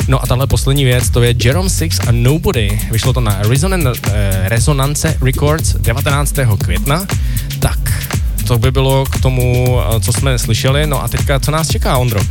[0.07, 2.79] No a tahle poslední věc, to je Jerome Six a Nobody.
[2.91, 6.35] Vyšlo to na eh, Resonance Records 19.
[6.63, 7.07] května.
[7.59, 7.92] Tak,
[8.47, 10.87] to by bylo k tomu, eh, co jsme slyšeli.
[10.87, 12.21] No a teďka, co nás čeká, Ondro?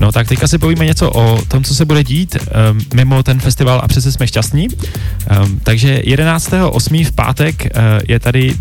[0.00, 3.40] No tak teďka si povíme něco o tom, co se bude dít um, mimo ten
[3.40, 4.68] festival a přece jsme šťastní.
[4.68, 7.06] Um, takže 11.8.
[7.06, 8.54] v pátek uh, je tady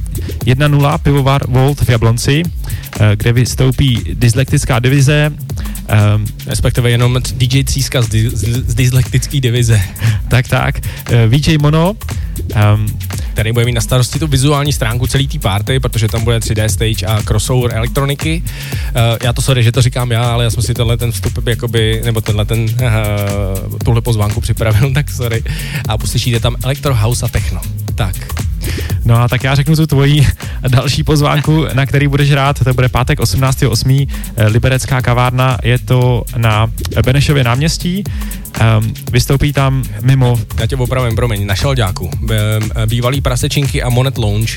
[0.45, 2.43] 1.0 pivovar Volt v Jablonci,
[3.15, 5.31] kde vystoupí dyslektická divize,
[6.15, 9.81] um, respektive jenom DJ Tříska z, z, z dyslektické divize.
[10.29, 10.79] tak, tak.
[11.11, 11.95] Uh, VJ Mono,
[12.73, 12.99] um,
[13.33, 16.65] který bude mít na starosti tu vizuální stránku celý té party, protože tam bude 3D
[16.65, 18.43] stage a crossover elektroniky.
[18.43, 21.47] Uh, já to sorry, že to říkám já, ale já jsem si tenhle ten vstup
[21.47, 25.43] jakoby, nebo tenhle ten, uh, tuhle pozvánku připravil, tak sorry.
[25.87, 27.61] A uslyšíte tam Electro House a Techno.
[27.95, 28.46] Tak.
[29.05, 30.27] No a tak já řeknu tu tvoji
[30.67, 32.63] další pozvánku, na který budeš rád.
[32.63, 34.07] To bude pátek 18.8.
[34.35, 35.57] Eh, Liberecká kavárna.
[35.63, 36.67] Je to na
[37.05, 38.03] Benešově náměstí.
[38.79, 40.39] Um, vystoupí tam mimo...
[40.59, 42.09] Já tě opravím, promiň, na Šalďáku.
[42.85, 44.53] Bývalý prasečinky a Monet Lounge.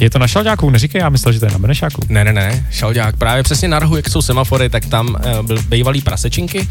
[0.00, 2.02] Je to na Šalďáku, neříkej, já myslel, že to je na Benešáku.
[2.08, 3.16] Ne, ne, ne, Šalďák.
[3.16, 6.68] Právě přesně na rohu, jak jsou semafory, tak tam uh, byl bývalý prasečinky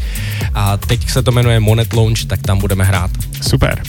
[0.54, 3.10] a teď se to jmenuje Monet Lounge, tak tam budeme hrát.
[3.48, 3.82] Super.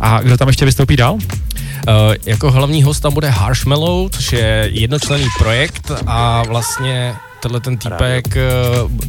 [0.00, 1.14] A kdo tam ještě vystoupí dál?
[1.14, 7.76] Uh, jako hlavní host tam bude Harshmallow, což je jednočlenný projekt a vlastně tenhle ten
[7.76, 8.40] týpek eh,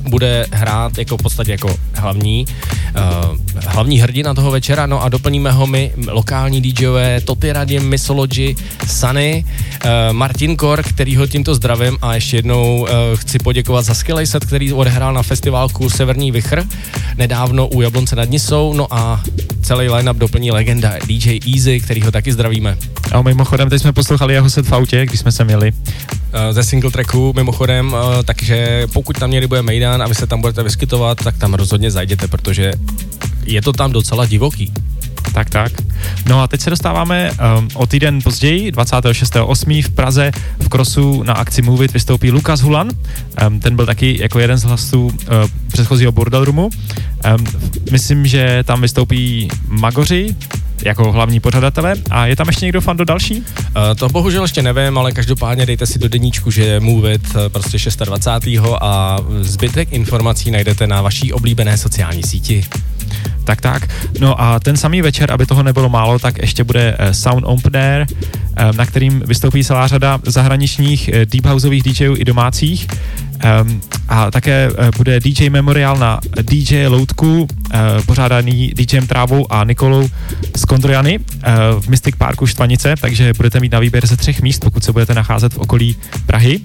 [0.09, 2.45] bude hrát jako v podstatě jako hlavní,
[2.95, 8.55] uh, hlavní hrdina toho večera, no a doplníme ho my, lokální DJové, Toty Radim, Misology,
[8.87, 13.93] Sunny, uh, Martin Kor, který ho tímto zdravím a ještě jednou uh, chci poděkovat za
[13.93, 16.63] skvělý set, který odehrál na festivalku Severní Vichr
[17.17, 19.21] nedávno u Jablonce nad Nisou, no a
[19.61, 22.77] celý line-up doplní legenda DJ Easy, který ho taky zdravíme.
[23.11, 25.71] A mimochodem, teď jsme poslouchali jeho set v autě, když jsme se měli.
[25.71, 30.27] Uh, ze single tracku, mimochodem, uh, takže pokud tam někdy bude Mejdan a vy se
[30.27, 32.73] tam budete vyskytovat, tak tam rozhodně zajděte, protože
[33.43, 34.73] je to tam docela divoký.
[35.33, 35.71] Tak, tak.
[36.25, 39.83] No a teď se dostáváme um, o týden později, 26.8.
[39.83, 42.89] v Praze v Krosu na akci Movit vystoupí Lukas Hulan.
[43.47, 45.13] Um, ten byl taky jako jeden z hlasů uh,
[45.67, 46.69] předchozího Bordel Roomu.
[47.35, 47.45] Um,
[47.91, 50.35] myslím, že tam vystoupí Magoři,
[50.85, 51.93] jako hlavní pořadatele.
[52.09, 53.37] A je tam ještě někdo fan do další?
[53.37, 53.43] Uh,
[53.95, 57.77] to bohužel ještě nevím, ale každopádně dejte si do deníčku, že je Movit uh, prostě
[58.05, 58.57] 26.
[58.81, 62.65] a zbytek informací najdete na vaší oblíbené sociální síti.
[63.43, 63.87] Tak, tak.
[64.19, 68.07] No a ten samý večer, aby toho nebylo málo, tak ještě bude eh, Sound Opener,
[68.75, 72.87] na kterým vystoupí celá řada zahraničních deep houseových DJů i domácích.
[73.41, 77.47] Um, a také uh, bude DJ Memorial na DJ Loutku, uh,
[78.05, 80.09] pořádaný DJem Trávou a Nikolou
[80.55, 81.25] z Kondrojany uh,
[81.81, 85.13] v Mystic Parku Štvanice, takže budete mít na výběr ze třech míst, pokud se budete
[85.13, 86.59] nacházet v okolí Prahy.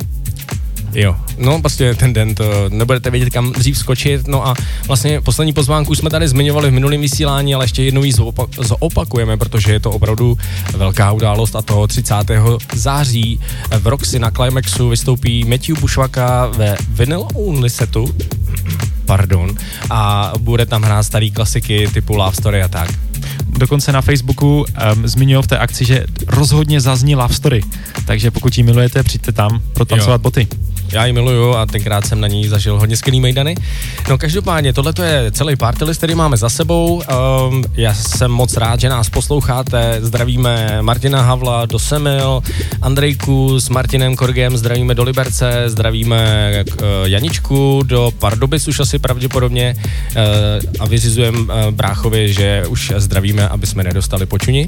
[0.97, 4.29] Jo, no prostě ten den to nebudete vědět, kam dřív skočit.
[4.29, 4.55] No a
[4.87, 8.13] vlastně poslední pozvánku jsme tady zmiňovali v minulém vysílání, ale ještě jednou ji
[8.59, 10.39] zopakujeme, protože je to opravdu
[10.77, 12.15] velká událost a to 30.
[12.75, 13.41] září
[13.79, 18.15] v Roxy na Climaxu vystoupí Matthew Bushwaka ve Vinyl Only setu
[19.07, 19.55] pardon,
[19.91, 22.91] a bude tam hrát starý klasiky typu Love Story a tak.
[23.49, 27.63] Dokonce na Facebooku um, zmiňují v té akci, že rozhodně zazní Love Story,
[28.07, 30.49] takže pokud ji milujete, přijďte tam protancovat boty.
[30.93, 33.55] Já ji miluju a tenkrát jsem na ní zažil hodně skvělý mejdany.
[34.09, 37.03] No každopádně, tohle je celý party list, který máme za sebou.
[37.49, 39.99] Um, já jsem moc rád, že nás posloucháte.
[40.01, 42.43] Zdravíme Martina Havla do Semil,
[42.83, 49.77] Andrejku s Martinem Korgem, zdravíme do Liberce, zdravíme uh, Janičku do Pardubic už asi pravděpodobně
[49.77, 50.23] uh,
[50.81, 54.67] a vyřizujeme uh, bráchovi, že už zdravíme, aby jsme nedostali počuni.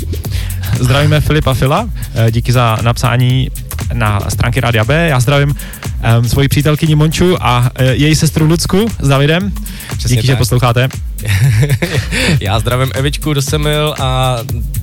[0.81, 1.89] Zdravíme Filipa Fila,
[2.31, 3.51] díky za napsání
[3.93, 5.09] na stránky Rádia B.
[5.09, 5.55] Já zdravím
[6.19, 9.53] um, svoji přítelkyni Monču a uh, její sestru Lucku s Davidem.
[9.99, 10.37] Přesně Díky, tak.
[10.37, 10.89] že posloucháte.
[12.41, 14.39] Já zdravím Evičku do Semil a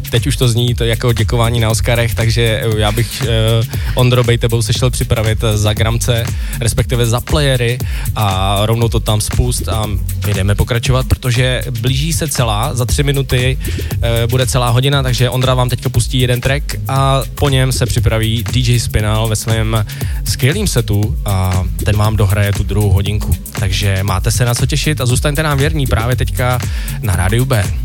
[0.09, 4.37] teď už to zní to jako děkování na Oscarech, takže já bych uh, Ondro Bej
[4.37, 6.25] tebou se šel připravit za gramce,
[6.59, 7.77] respektive za playery
[8.15, 9.85] a rovnou to tam spust a
[10.33, 13.99] jdeme pokračovat, protože blíží se celá, za tři minuty uh,
[14.29, 18.43] bude celá hodina, takže Ondra vám teďka pustí jeden track a po něm se připraví
[18.51, 19.85] DJ Spinal ve svém
[20.25, 23.35] skvělém setu a ten vám dohraje tu druhou hodinku.
[23.59, 26.59] Takže máte se na co těšit a zůstaňte nám věrní právě teďka
[27.01, 27.84] na rádiu B.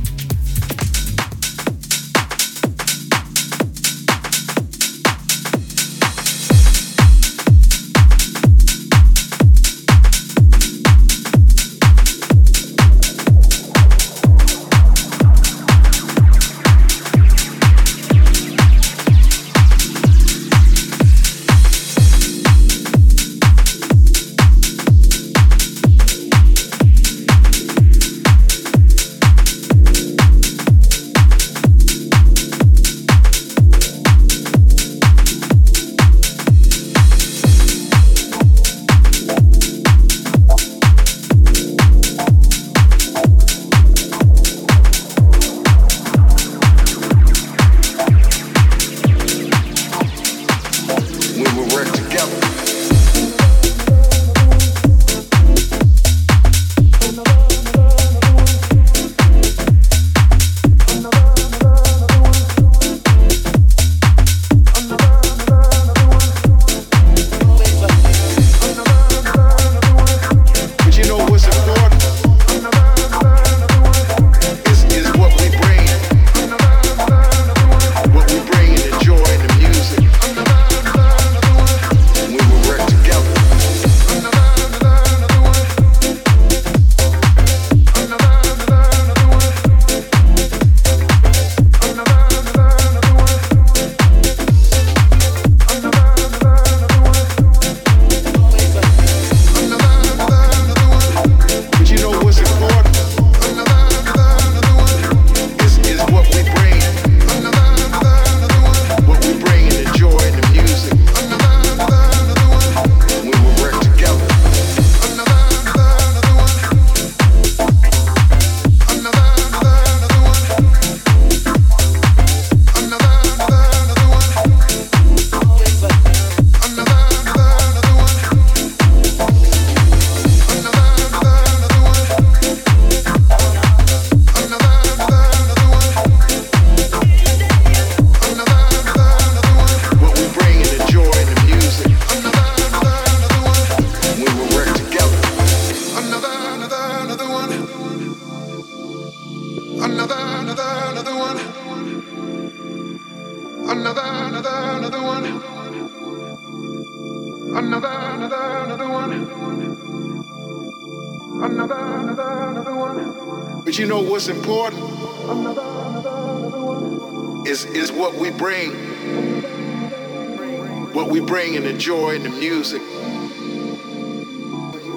[171.81, 172.83] bring in the joy and the music.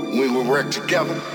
[0.10, 1.33] When we work together.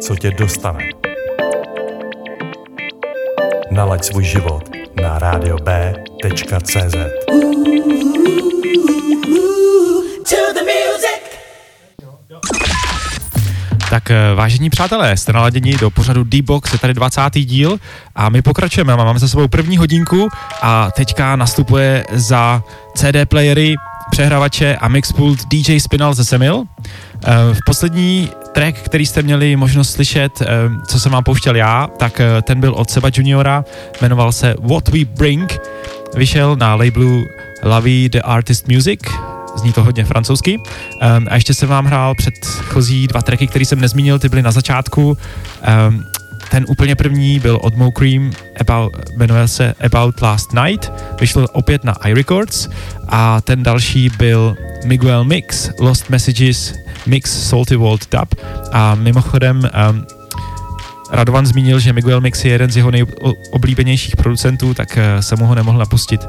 [0.00, 0.88] Co tě dostane.
[3.70, 4.70] Nalaď svůj život
[5.02, 6.96] na radiob.cz.
[13.90, 17.20] Tak eh, vážení přátelé, jste naladěni do pořadu D-Box, je tady 20.
[17.34, 17.78] díl
[18.14, 18.96] a my pokračujeme.
[18.96, 20.28] Máme za sebou první hodinku
[20.62, 22.62] a teďka nastupuje za
[22.96, 23.74] CD playery,
[24.10, 26.64] přehrávače a mixpult DJ Spinal ze Semil.
[27.24, 30.46] Eh, V poslední track, který jste měli možnost slyšet, eh,
[30.86, 33.64] co jsem vám pouštěl já, tak eh, ten byl od Seba Juniora,
[34.00, 35.58] jmenoval se What We Bring,
[36.14, 37.24] vyšel na labelu
[37.64, 39.00] Lavi The Artist Music,
[39.56, 40.58] zní to hodně francouzsky.
[41.28, 45.18] A ještě jsem vám hrál předchozí dva tracky, které jsem nezmínil, ty byly na začátku.
[46.50, 51.84] Ten úplně první byl od Mo Cream, about, jmenuje se About Last Night, vyšel opět
[51.84, 52.68] na iRecords
[53.08, 56.74] a ten další byl Miguel Mix, Lost Messages,
[57.06, 58.34] Mix Salty World Dub
[58.72, 60.06] a mimochodem um,
[61.12, 65.46] Radovan zmínil, že Miguel Mix je jeden z jeho nejoblíbenějších producentů, tak eh, jsem mu
[65.46, 66.20] ho nemohl napustit.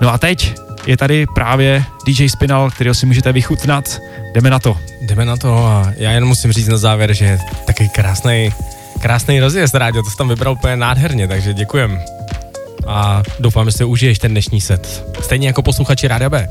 [0.00, 0.54] No a teď
[0.86, 4.00] je tady právě DJ Spinal, kterého si můžete vychutnat.
[4.34, 4.76] Jdeme na to.
[5.02, 8.50] Jdeme na to a já jen musím říct na závěr, že je takový krásný,
[8.98, 12.00] krásný rozjezd, Rádio, to jsi tam vybral úplně nádherně, takže děkujem.
[12.86, 15.04] A doufám, že si užiješ ten dnešní set.
[15.20, 16.48] Stejně jako posluchači Rádia B.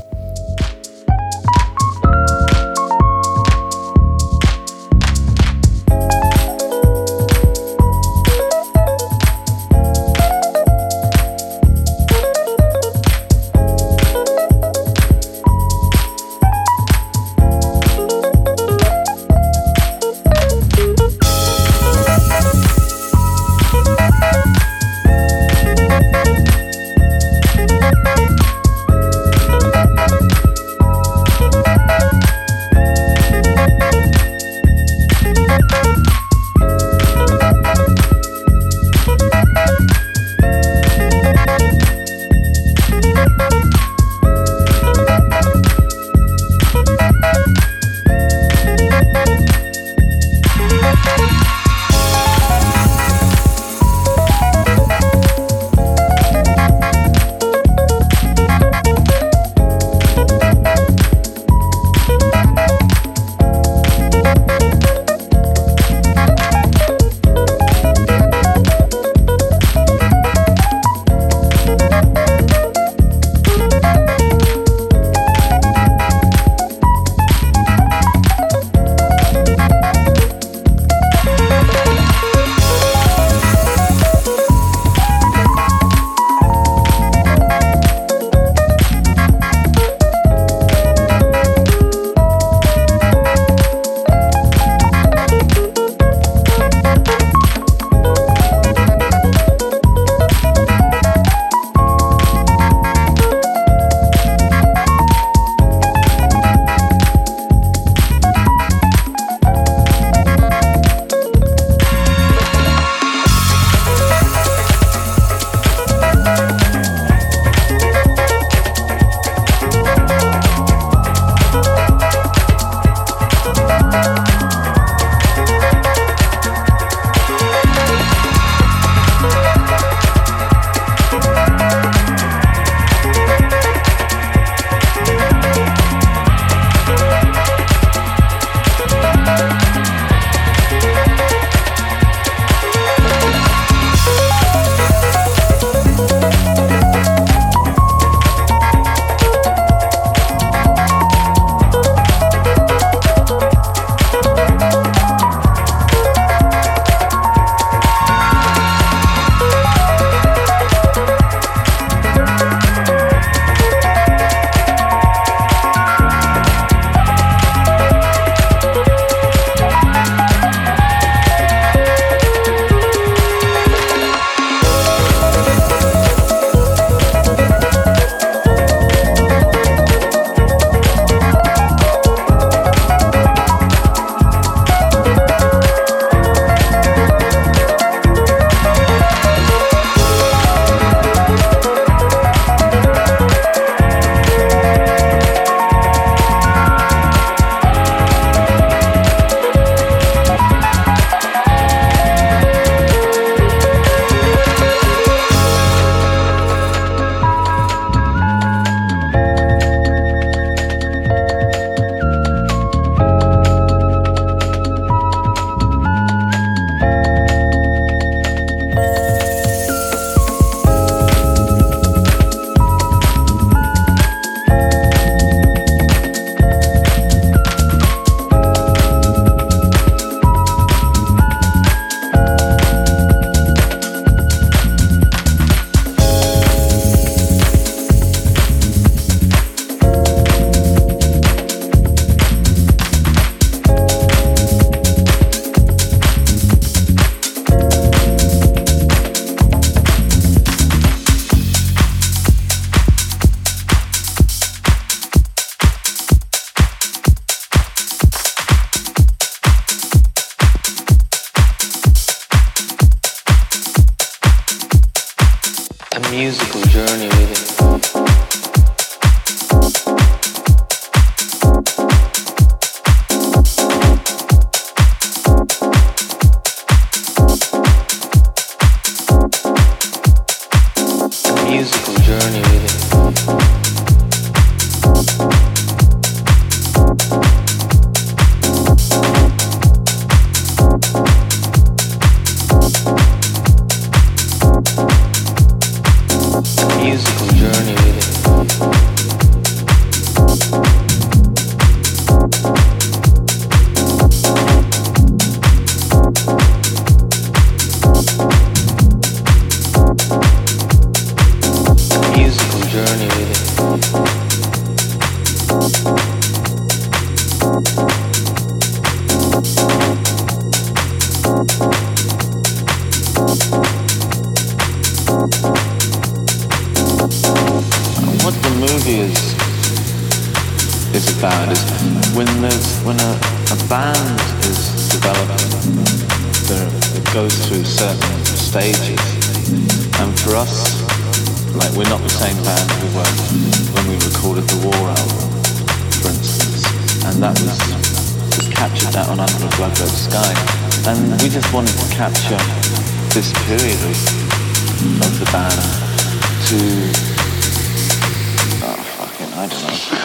[359.50, 359.97] fucking, I don't know.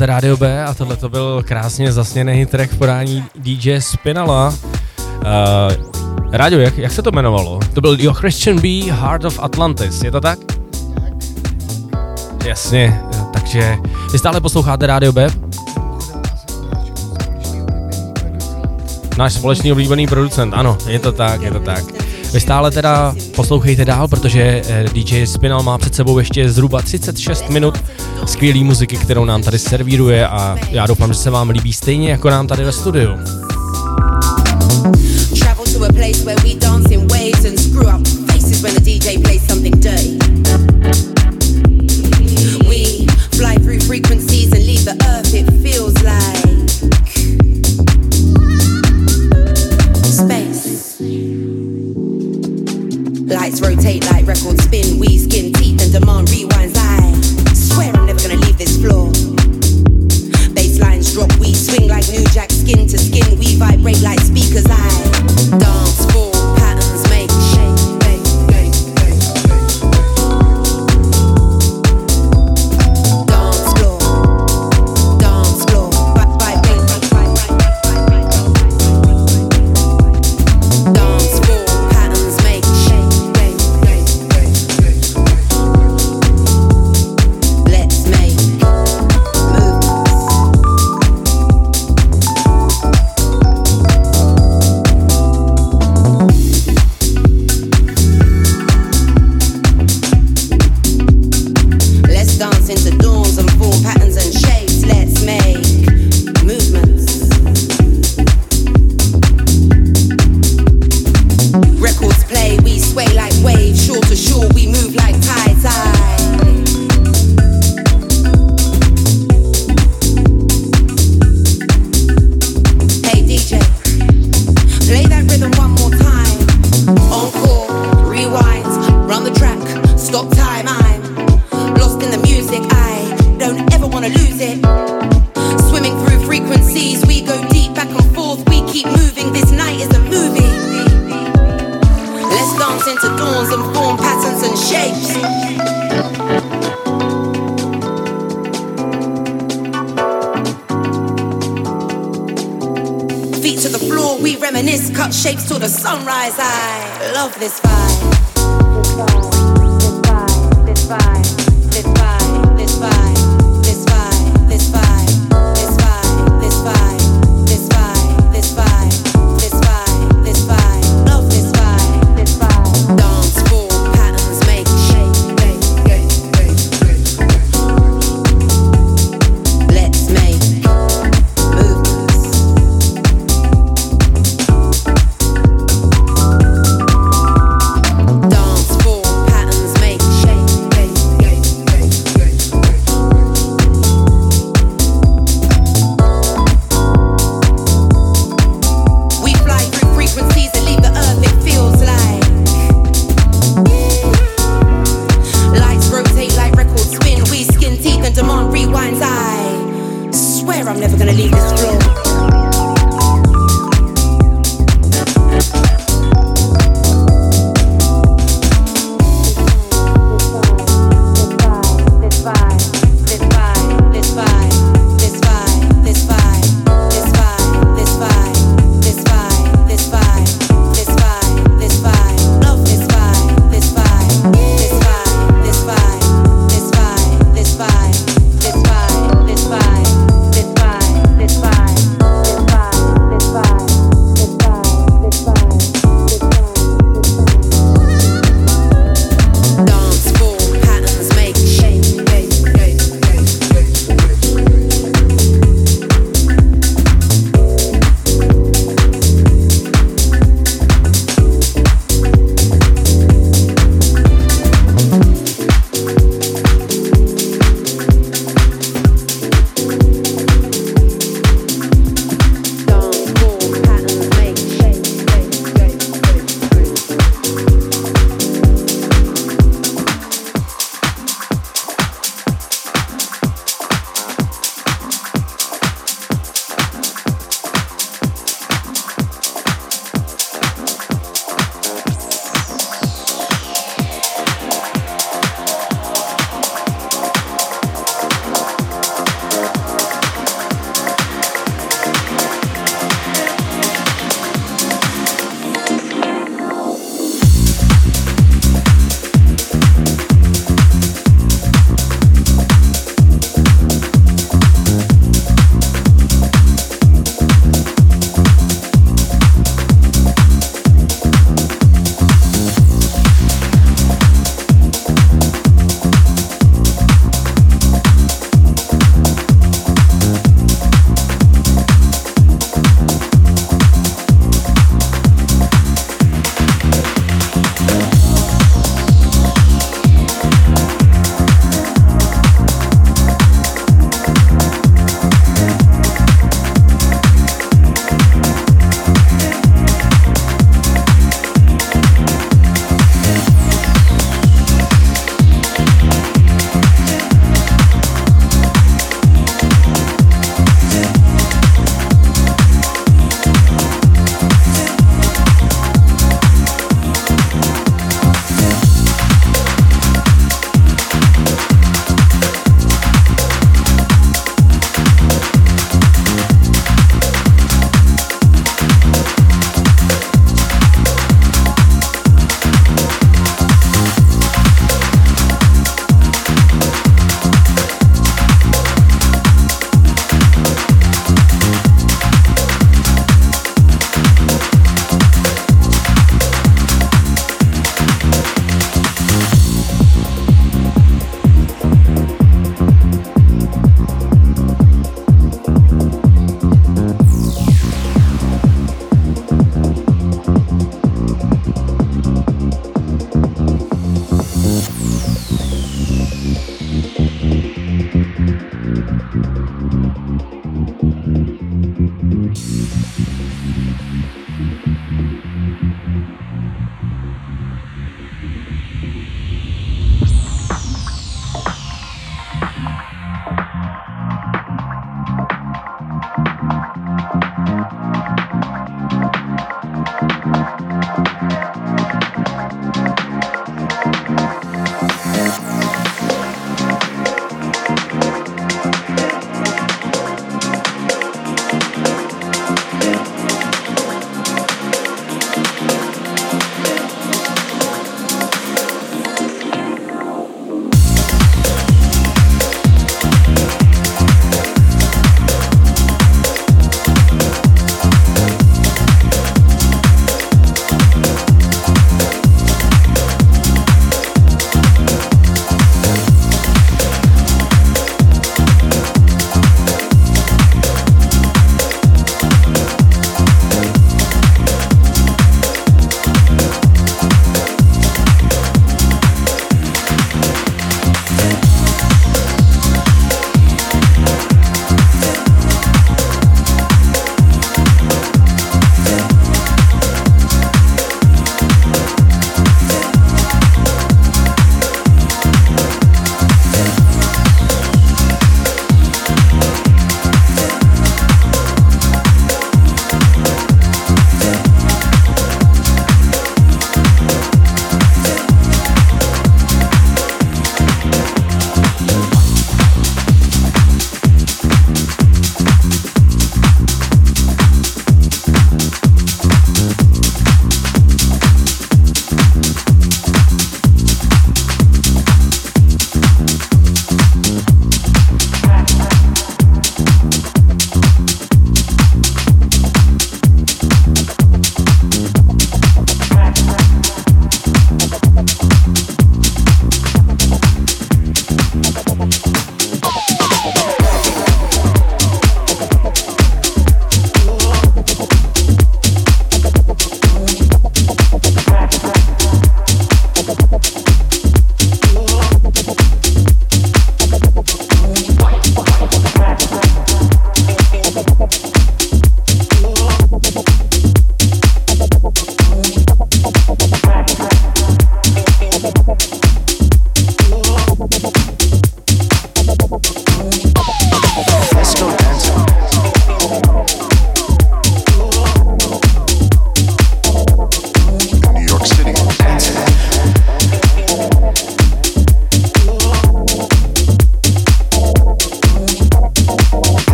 [0.00, 4.54] Posloucháte Radio B a tohle to byl krásně zasněný track v podání DJ Spinala.
[5.24, 7.60] Eh, uh, Radio, jak, jak se to jmenovalo?
[7.74, 8.68] To byl Your Christian B.
[8.92, 10.38] Heart of Atlantis, je to tak?
[12.44, 13.00] Jasně,
[13.32, 13.76] takže
[14.12, 15.28] vy stále posloucháte Radio B?
[19.18, 21.84] Náš společný oblíbený producent, ano, je to tak, je to tak.
[22.32, 27.48] Vy stále teda poslouchejte dál, protože eh, DJ Spinal má před sebou ještě zhruba 36
[27.48, 27.78] minut
[28.30, 32.30] skvělý muziky, kterou nám tady servíruje a já doufám, že se vám líbí stejně jako
[32.30, 33.10] nám tady ve studiu.
[35.38, 36.69] Travel to a place where we don't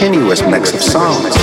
[0.00, 1.39] continuous mix of songs.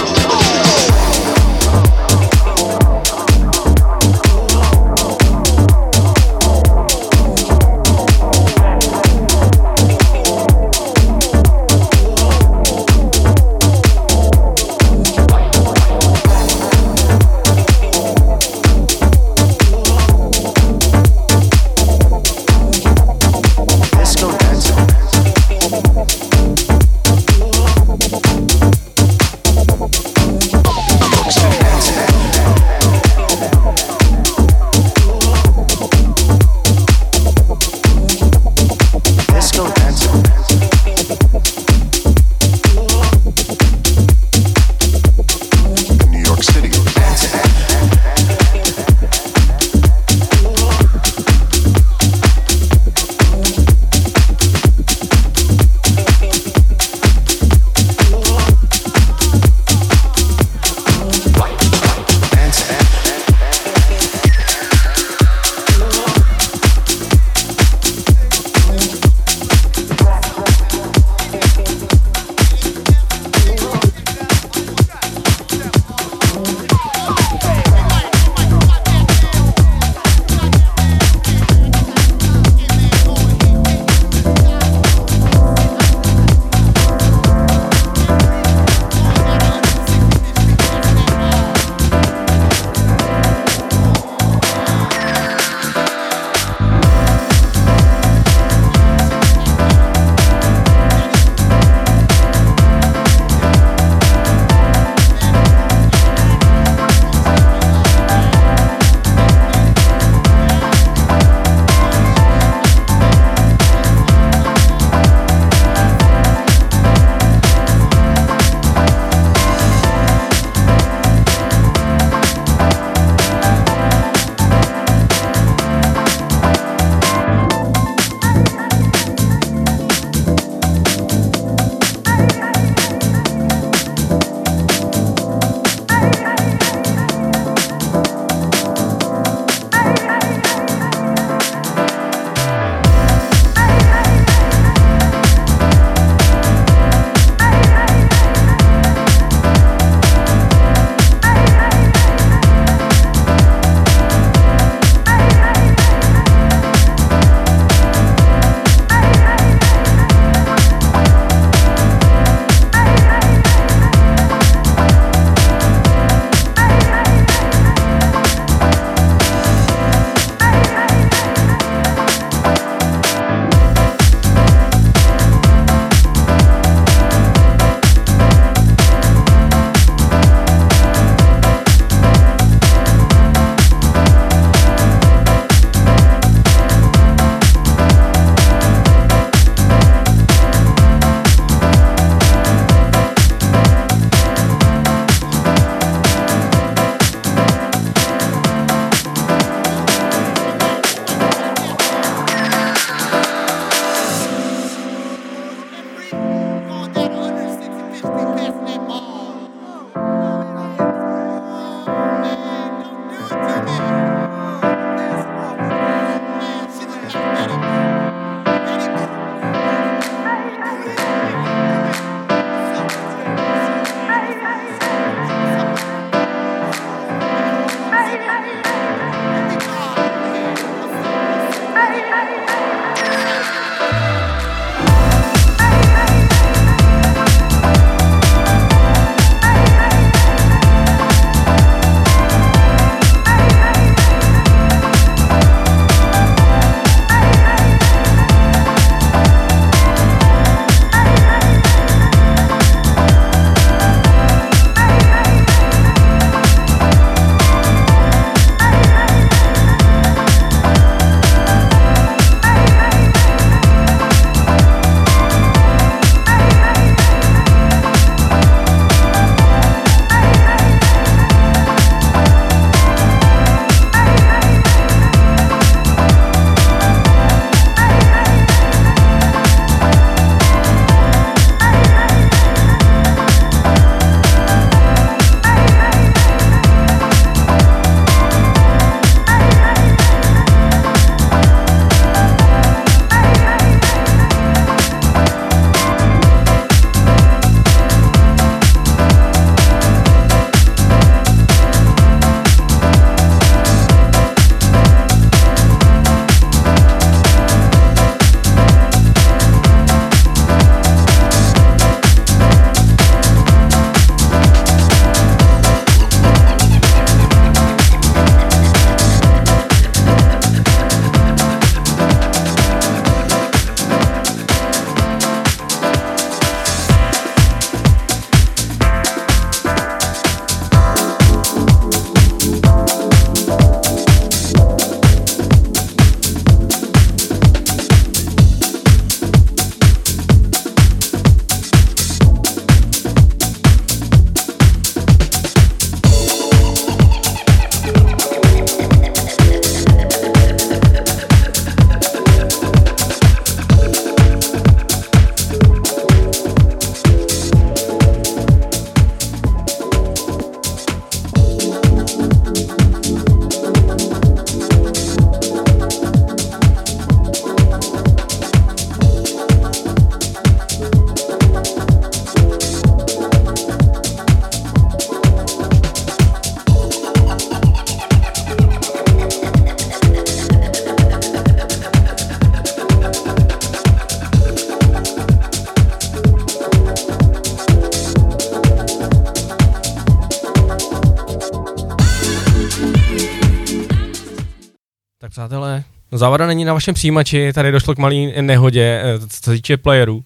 [396.18, 400.15] Závada není na vašem přijímači, tady došlo k malé nehodě, eh, co se týče playerů.
[400.18, 400.23] Uh,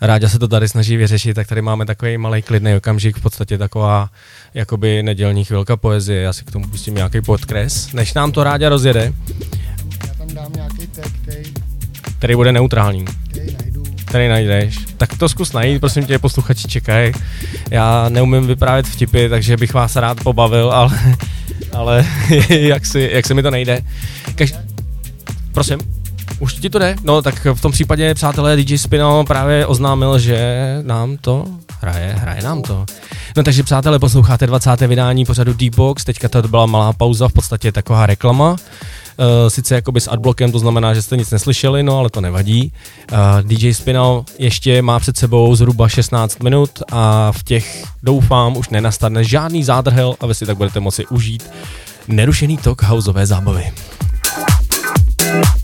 [0.00, 3.58] Ráďa se to tady snaží vyřešit, tak tady máme takový malý klidný okamžik, v podstatě
[3.58, 4.08] taková
[4.54, 6.22] jakoby nedělní chvilka poezie.
[6.22, 9.12] Já si k tomu pustím nějaký podkres, než nám to Ráďa rozjede,
[10.06, 11.54] Já tam dám nějaký tag, který,
[12.18, 13.04] který bude neutrální.
[13.04, 13.84] který najdu.
[14.04, 14.78] Který najdeš.
[14.96, 17.12] Tak to zkus najít, prosím tě, posluchači čekají.
[17.70, 21.16] Já neumím vyprávět vtipy, takže bych vás rád pobavil, ale,
[21.72, 22.06] ale
[22.48, 23.80] jak, si, jak se mi to nejde.
[24.34, 24.54] Kaž...
[25.52, 25.78] Prosím.
[26.38, 26.96] Už ti to jde?
[27.04, 31.46] No tak v tom případě, přátelé, DJ Spino právě oznámil, že nám to
[31.80, 32.86] hraje, hraje nám to.
[33.36, 34.80] No takže přátelé, posloucháte 20.
[34.80, 38.50] vydání pořadu D-Box, teďka to byla malá pauza, v podstatě taková reklama.
[38.50, 42.72] Uh, sice jakoby s adblockem, to znamená, že jste nic neslyšeli, no ale to nevadí.
[43.12, 48.68] Uh, DJ Spinal ještě má před sebou zhruba 16 minut a v těch doufám už
[48.68, 51.50] nenastane žádný zádrhel a vy si tak budete moci užít
[52.08, 53.72] nerušený tok houseové zábavy.
[55.24, 55.63] you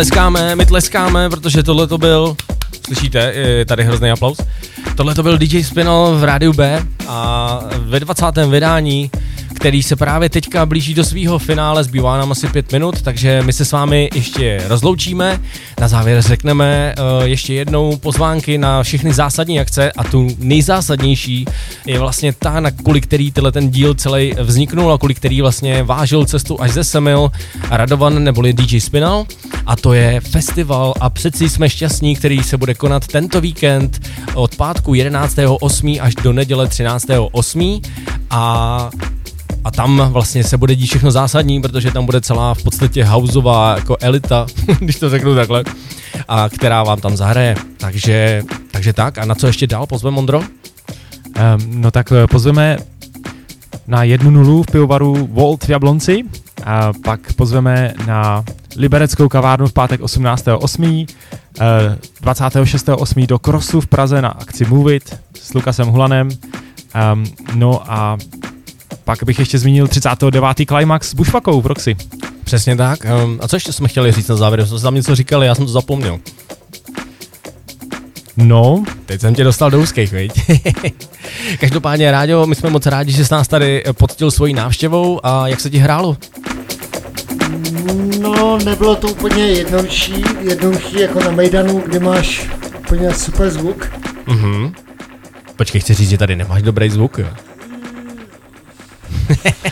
[0.00, 2.36] tleskáme, my tleskáme, protože tohle to byl,
[2.86, 4.38] slyšíte, je tady hrozný aplaus.
[4.96, 8.24] Tohle to byl DJ Spinal v rádiu B a ve 20.
[8.50, 9.10] vydání
[9.60, 13.52] který se právě teďka blíží do svého finále, zbývá nám asi pět minut, takže my
[13.52, 15.40] se s vámi ještě rozloučíme.
[15.80, 21.44] Na závěr řekneme uh, ještě jednou pozvánky na všechny zásadní akce a tu nejzásadnější
[21.86, 25.82] je vlastně ta, na kvůli který tenhle ten díl celý vzniknul a kvůli který vlastně
[25.82, 27.30] vážil cestu až ze Semil
[27.70, 29.26] a Radovan neboli DJ Spinal
[29.70, 34.00] a to je festival a přeci jsme šťastní, který se bude konat tento víkend
[34.34, 35.98] od pátku 11.8.
[36.02, 37.82] až do neděle 13.8.
[38.30, 38.90] a
[39.64, 43.74] a tam vlastně se bude dít všechno zásadní, protože tam bude celá v podstatě houseová
[43.74, 44.46] jako elita,
[44.78, 45.64] když to řeknu takhle,
[46.28, 47.56] a která vám tam zahraje.
[47.76, 50.38] Takže, takže tak, a na co ještě dál pozveme Mondro?
[50.40, 50.46] Um,
[51.68, 52.78] no tak eh, pozveme
[53.86, 56.22] na jednu nulu v pivovaru Volt v Jablonci
[56.64, 58.44] a pak pozveme na
[58.80, 61.06] Libereckou kavárnu v pátek 18.8.
[62.22, 63.26] 26.8.
[63.26, 66.28] do Krosu v Praze na akci Move It s Lukasem Hulanem.
[67.12, 67.24] Um,
[67.54, 68.18] no a
[69.04, 70.56] pak bych ještě zmínil 39.
[70.68, 71.96] Climax s Bushwakou v Roxy.
[72.44, 72.98] Přesně tak.
[73.24, 74.66] Um, a co ještě jsme chtěli říct na závěr?
[74.66, 76.18] Jsme tam něco říkali, já jsem to zapomněl.
[78.36, 78.84] No.
[79.06, 80.32] Teď jsem tě dostal do úzkých, viď?
[81.60, 85.60] Každopádně, Ráďo, my jsme moc rádi, že jsi nás tady poctil svojí návštěvou a jak
[85.60, 86.16] se ti hrálo?
[88.20, 93.92] No, nebylo to úplně jednodušší, jednoduchý jako na Mejdanu, kde máš úplně super zvuk.
[94.26, 94.72] Mhm.
[95.56, 97.26] Počkej, chci říct, že tady nemáš dobrý zvuk, jo?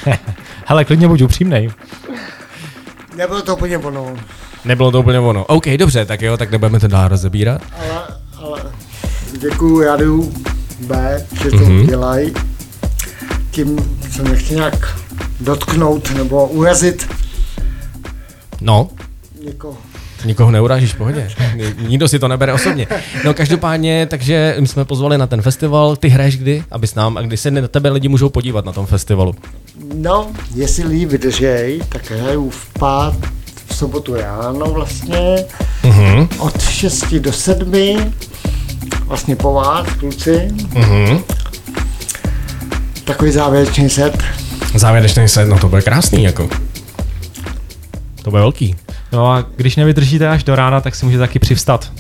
[0.67, 1.71] Hele, klidně buď upřímnej.
[3.17, 4.17] Nebylo to úplně ono,
[4.65, 5.45] Nebylo to úplně ono.
[5.45, 7.63] OK, dobře, tak jo, tak nebudeme to dál rozebírat.
[7.79, 8.03] ale,
[8.43, 8.63] ale
[9.39, 10.33] děkuju Radu
[10.81, 11.65] B, že to Mhm.
[11.67, 11.87] mm-hmm.
[11.87, 12.33] dělají.
[13.51, 14.99] Tím se nechci nějak
[15.41, 17.09] dotknout nebo urazit
[18.61, 18.89] No,
[19.45, 19.77] někoho.
[20.25, 21.31] Nikoho neurážíš, pohodě.
[21.55, 22.87] Ni- Nikdo si to nebere osobně.
[23.25, 25.97] No každopádně, takže my jsme pozvali na ten festival.
[25.97, 26.65] Ty hraješ kdy?
[26.71, 29.35] Abys nám, a kdy se na tebe lidi můžou podívat na tom festivalu?
[29.95, 33.15] No, jestli lidi vydržej, tak hraju v pát,
[33.67, 35.45] v sobotu ráno vlastně,
[35.85, 36.29] Mhm.
[36.39, 38.13] od 6 do 7,
[39.07, 40.49] vlastně po vás, kluci.
[40.75, 41.19] Mhm.
[43.05, 44.19] Takový závěrečný set.
[44.75, 46.49] Závěrečný set, no to bude krásný, jako.
[48.29, 48.77] To bude velký.
[49.13, 51.93] No a když nevydržíte až do rána, tak si můžete taky přivstat.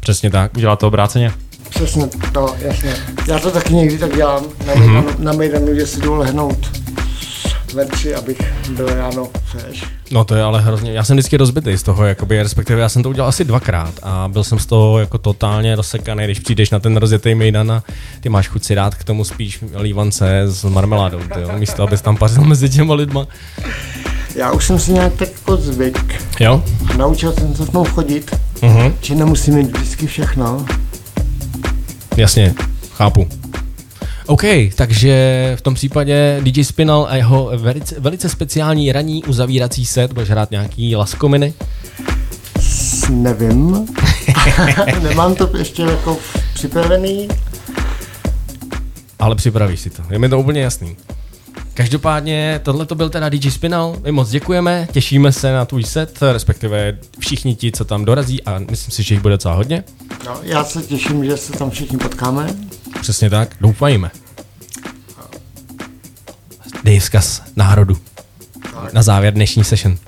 [0.00, 0.56] Přesně tak.
[0.56, 1.32] Udělat to obráceně.
[1.70, 2.94] Přesně, no, jasně.
[3.28, 4.94] Já to taky někdy tak dělám, na Mhm.
[4.94, 6.70] Mejdanu, na Mejdanu že si jdu lehnout
[7.74, 8.38] ve tři, abych
[8.70, 9.82] byl ráno fresh.
[10.10, 13.02] No to je ale hrozně, já jsem vždycky rozbitý z toho, jakoby, respektive já jsem
[13.02, 16.78] to udělal asi dvakrát a byl jsem z toho jako totálně rozsekaný, když přijdeš na
[16.78, 17.82] ten rozjetý mejdan a
[18.20, 22.00] ty máš chuť si dát k tomu spíš lívance s marmeládou, ty jo, místo abys
[22.00, 23.26] tam pařil mezi těma lidma.
[24.36, 26.22] Já už jsem si nějak tak jako zvyk.
[26.40, 26.62] Jo?
[26.90, 28.94] A naučil jsem se v tom chodit, Mhm.
[29.02, 30.66] že nemusím mít vždycky všechno.
[32.16, 32.54] Jasně,
[32.92, 33.26] chápu.
[34.26, 34.42] OK,
[34.74, 40.30] takže v tom případě DJ Spinal a jeho velice, velice speciální ranní uzavírací set, budeš
[40.30, 41.54] hrát nějaký laskominy?
[42.60, 43.86] S- Nevím.
[45.02, 46.18] Nemám to ještě jako
[46.54, 47.28] připravený.
[49.18, 50.96] Ale připravíš si to, je mi to úplně jasný.
[51.74, 56.18] Každopádně, tohle to byl teda DJ Spinal, my moc děkujeme, těšíme se na tvůj set,
[56.32, 59.84] respektive všichni ti, co tam dorazí a myslím si, že jich bude docela hodně.
[60.26, 62.56] No, já se těším, že se tam všichni potkáme.
[63.00, 64.10] Přesně tak, doufajme.
[66.84, 67.96] Dej vzkaz národu.
[68.92, 69.98] Na závěr dnešní session.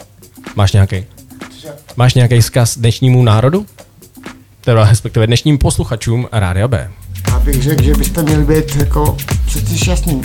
[0.55, 1.05] Máš nějaký?
[1.97, 3.67] Máš nějaký vzkaz dnešnímu národu?
[4.61, 6.91] Teda respektive dnešním posluchačům Rádia B.
[7.29, 9.17] Já bych řekl, že byste měli být jako
[9.47, 10.23] přeci šťastný.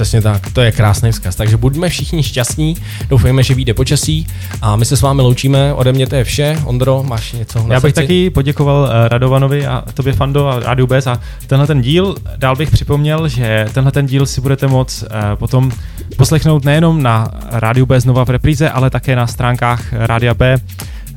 [0.00, 1.36] Přesně tak, to je krásný vzkaz.
[1.36, 2.76] Takže buďme všichni šťastní,
[3.08, 4.26] doufejme, že vyjde počasí
[4.62, 5.74] a my se s vámi loučíme.
[5.74, 6.58] Ode mě to je vše.
[6.64, 8.02] Ondro, máš něco na Já bych srdci?
[8.02, 12.56] taky poděkoval eh, Radovanovi a tobě Fando a Rádiu Bez a tenhle ten díl, dál
[12.56, 15.72] bych připomněl, že tenhle ten díl si budete moc eh, potom
[16.16, 20.56] poslechnout nejenom na Rádiu B znova v repríze, ale také na stránkách Rádia B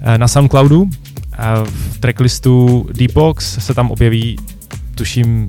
[0.02, 0.90] eh, na Soundcloudu.
[1.64, 4.38] V tracklistu Deepbox se tam objeví,
[4.96, 5.48] tuším,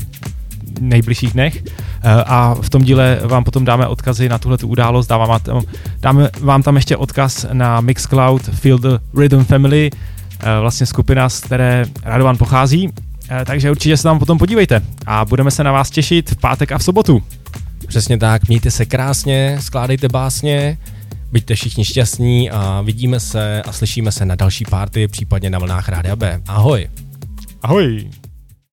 [0.80, 1.62] nejbližších dnech.
[2.06, 5.62] Eh, A v tom díle vám potom dáme odkazy na tuhle událost, dáme, vám tam-
[6.00, 9.90] dáme vám tam ještě odkaz na Mixcloud Feel the Rhythm Family,
[10.40, 12.90] eh, vlastně skupina, z které Radovan pochází.
[13.30, 16.72] Eh, Takže určitě se tam potom podívejte a budeme se na vás těšit v pátek
[16.72, 17.22] a v sobotu.
[17.86, 20.78] Přesně tak, mějte se krásně, skládejte básně,
[21.32, 25.88] buďte všichni šťastní a vidíme se a slyšíme se na další party, případně na vlnách
[25.88, 26.40] Rádia B.
[26.48, 26.88] Ahoj!
[27.62, 28.08] Ahoj!